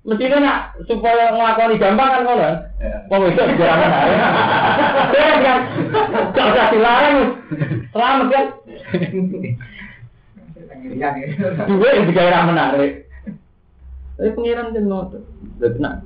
Mestinya 0.09 0.39
nak 0.41 0.61
supaya 0.89 1.37
ngelakoni 1.37 1.77
gampang 1.77 2.11
kan 2.11 2.23
kalau 3.07 3.27
itu 3.29 3.43
juga 3.55 3.77
menarik. 3.77 4.19
Ya 5.15 5.35
kan, 5.47 5.61
gak 6.35 6.47
usah 6.49 6.67
dilarang. 6.75 7.19
Selamat 7.95 8.27
kan. 8.33 8.47
Dua 11.69 11.89
yang 11.93 12.05
juga 12.09 12.47
menarik. 12.51 12.93
Tapi 14.19 14.31
pengiran. 14.35 14.75
Jadi 14.75 15.79
nak, 15.79 16.03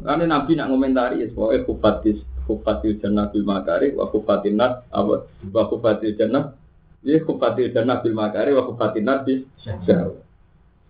karena 0.00 0.24
Nabi 0.24 0.52
nak 0.56 0.68
ngomentari 0.72 1.20
ya, 1.20 1.28
pokoknya 1.36 1.66
kufatis, 1.68 2.18
kufatil 2.46 3.02
jannah 3.02 3.26
bil 3.28 3.42
makari, 3.42 3.90
wa 3.92 4.06
kufatin 4.06 4.54
nat, 4.56 4.86
apa, 4.94 5.26
wa 5.26 5.64
kufatil 5.66 6.14
jannah, 6.14 6.54
ya 7.02 7.18
kufatil 7.26 7.74
jannah 7.74 7.98
bil 8.00 8.14
makari, 8.14 8.54
wa 8.54 8.62
kufatin 8.62 9.04
nat 9.04 9.26
bis 9.26 9.42
jauh. 9.84 10.22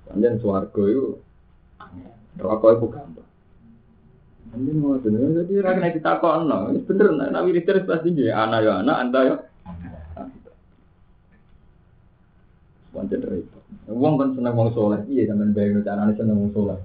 Kemudian 0.07 0.38
suarga 0.38 0.82
itu, 0.86 1.18
rokok 2.38 2.70
itu 2.76 2.86
gampang. 2.92 3.28
Ini 4.57 4.72
mau 4.78 4.96
bener, 4.96 5.44
jadi 5.44 5.54
rakyat 5.61 5.92
kita 6.00 6.22
kok 6.22 6.48
no, 6.48 6.72
ini 6.72 6.80
bener, 6.80 7.09
nah, 7.12 7.28
nabi 7.28 7.57
Rizal 7.57 7.84
pasti 7.84 8.14
dia, 8.14 8.36
anak 8.36 8.64
ya 8.64 8.80
anak, 8.80 8.96
anda 9.02 9.20
ya. 9.20 9.36
Pancen 12.96 13.20
repot. 13.20 13.61
Wong 13.92 14.16
kan 14.16 14.32
seneng 14.32 14.57
wong 14.57 14.72
soleh, 14.72 15.04
iya 15.12 15.28
sampean 15.28 15.52
bayang 15.52 15.84
carane 15.84 16.16
seneng 16.16 16.40
wong 16.40 16.50
soleh. 16.57 16.80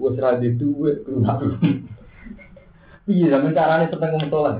Wes 0.00 0.16
ra 0.16 0.40
di 0.40 0.56
duwe 0.56 1.04
keluar. 1.04 1.44
Iya 3.08 3.26
sampean 3.32 3.56
carane 3.56 3.86
seneng 3.88 4.10
wong 4.18 4.26
soleh. 4.28 4.56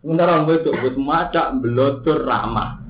Sementara 0.00 0.40
wong 0.40 0.48
wedok 0.48 0.80
wis 0.80 0.96
macak 0.96 1.60
blotor 1.60 2.24
ramah. 2.24 2.80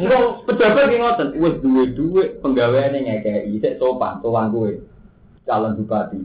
Enggak 0.00 0.22
pejabat 0.48 0.88
ki 0.88 0.96
ngoten, 0.96 1.28
wis 1.36 1.54
duwe 1.60 1.84
duwe 1.92 2.24
penggaweane 2.40 3.04
ngekeki, 3.04 3.60
sik 3.60 3.76
sopan, 3.76 4.24
sowan 4.24 4.48
kowe. 4.48 4.72
Calon 5.44 5.76
bupati. 5.76 6.24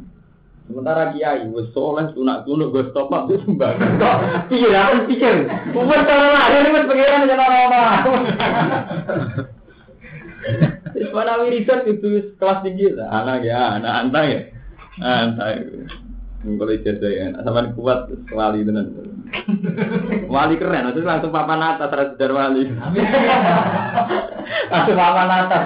Sementara 0.71 1.11
kiai 1.11 1.43
wis 1.51 1.67
soleh 1.75 2.07
sunak 2.15 2.47
kuno 2.47 2.71
gue 2.71 2.87
stop 2.95 3.11
up 3.11 3.27
wis. 3.27 3.43
Kok 3.43 4.15
pikir 4.47 4.71
aku 4.71 5.11
pikir. 5.11 5.35
Umur 5.75 5.99
cara 6.07 6.27
lahir 6.31 6.71
wis 6.71 6.87
pengiran 6.87 7.27
jeneng 7.27 7.51
ora 7.67 7.83
Wis 10.95 11.11
mana 11.11 11.43
wiridan 11.43 11.83
itu 11.83 12.31
kelas 12.39 12.63
tinggi 12.63 12.95
lah. 12.95 13.11
Anak 13.11 13.43
ya, 13.43 13.75
anak 13.75 13.93
antang 14.07 14.25
ya. 14.31 14.41
Antang. 14.99 15.89
Kalau 16.39 16.71
ijazah 16.71 17.11
ya, 17.11 17.35
sama 17.43 17.67
kuat 17.75 18.07
wali 18.31 18.63
tenan. 18.63 18.95
Wali 20.31 20.55
keren, 20.55 20.87
itu 20.95 21.03
langsung 21.03 21.35
papan 21.35 21.59
atas 21.59 21.91
terus 21.91 22.15
dari 22.15 22.31
wali. 22.31 22.63
langsung 24.71 24.95
papan 24.95 25.29
atas. 25.35 25.63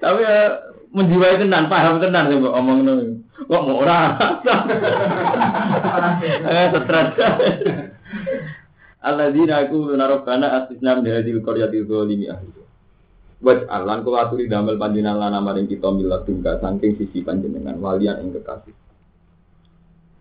Tapi 0.00 0.18
ya 0.24 0.36
menjiwai 0.88 1.36
tenan, 1.36 1.68
paham 1.68 2.00
tenan 2.00 2.32
sih 2.32 2.40
omong 2.40 2.78
ngono. 2.80 3.20
Kok 3.44 3.64
mau 3.66 3.80
ora? 3.84 3.98
Eh 6.20 6.66
stres. 6.72 7.08
Alladzina 9.00 9.64
aku 9.64 9.96
narokana 9.96 10.64
asisna 10.64 11.00
min 11.00 11.08
hadil 11.08 11.40
qaryati 11.40 11.84
zalimi 11.88 12.28
ahli. 12.28 12.59
Waj 13.40 13.64
alan 13.72 14.04
kula 14.04 14.28
aturi 14.28 14.44
damel 14.52 14.76
panjenengan 14.76 15.32
lan 15.32 15.40
maring 15.40 15.64
kita 15.64 15.88
milat 15.88 16.28
tunggal 16.28 16.60
saking 16.60 17.00
sisi 17.00 17.24
panjenengan 17.24 17.80
walian 17.80 18.20
ing 18.20 18.36
kekasih. 18.36 18.76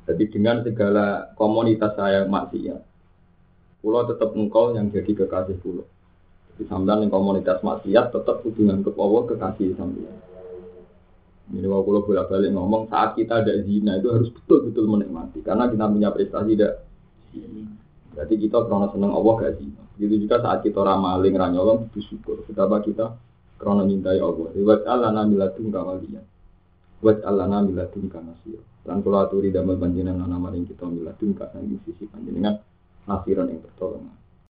Jadi 0.07 0.23
dengan 0.31 0.63
segala 0.63 1.35
komunitas 1.35 1.99
saya 1.99 2.23
maksiat, 2.25 2.79
pulau 3.83 4.07
tetap 4.07 4.31
engkau 4.33 4.71
yang 4.71 4.87
jadi 4.87 5.11
kekasih 5.11 5.59
pulau. 5.59 5.83
Jadi 6.55 6.63
sambil 6.71 7.03
komunitas 7.11 7.59
maksiat 7.59 8.15
tetap 8.15 8.39
hubungan 8.47 8.87
ke 8.87 8.89
Allah 8.95 9.23
kekasih 9.27 9.75
sambil. 9.75 10.09
Ini 11.49 11.65
kalau 11.65 11.81
kalau 11.83 12.01
bolak 12.05 12.29
balik 12.29 12.53
ngomong 12.53 12.87
saat 12.87 13.17
kita 13.17 13.41
ada 13.41 13.51
zina 13.65 13.97
itu 13.97 14.07
harus 14.13 14.29
betul-betul 14.31 14.85
menikmati 14.85 15.41
karena 15.41 15.65
kita 15.65 15.85
punya 15.89 16.09
prestasi 16.13 16.53
tidak 16.53 16.85
Berarti 18.13 18.35
kita 18.35 18.57
karena 18.65 18.87
senang 18.91 19.11
Allah 19.13 19.33
gak 19.37 19.53
zina. 19.57 19.83
Gitu 19.99 20.15
juga 20.15 20.39
saat 20.39 20.63
kita 20.63 20.79
ramaling 20.79 21.35
ranyolong 21.35 21.91
bersyukur. 21.91 22.47
Betapa 22.47 22.79
kita 22.79 23.19
karena 23.59 23.83
mintai 23.83 24.23
Allah. 24.23 24.49
Buat 24.55 24.87
Allah 24.87 25.11
namilatun 25.11 25.67
kawalian. 25.67 26.23
Buat 27.03 27.27
Allah 27.27 27.45
namilatun 27.51 28.07
kanasir. 28.07 28.63
Dan 28.87 29.03
kalau 29.03 29.27
aturi 29.27 29.51
damai 29.51 29.75
panjenengan 29.75 30.23
nama 30.23 30.49
maring 30.49 30.63
kita 30.65 30.87
milatun 30.87 31.35
kasang 31.35 31.67
sisi 31.83 32.07
panjenengan 32.07 32.63
nasiran 33.03 33.51
yang 33.51 33.59
pertolongan. 33.59 34.18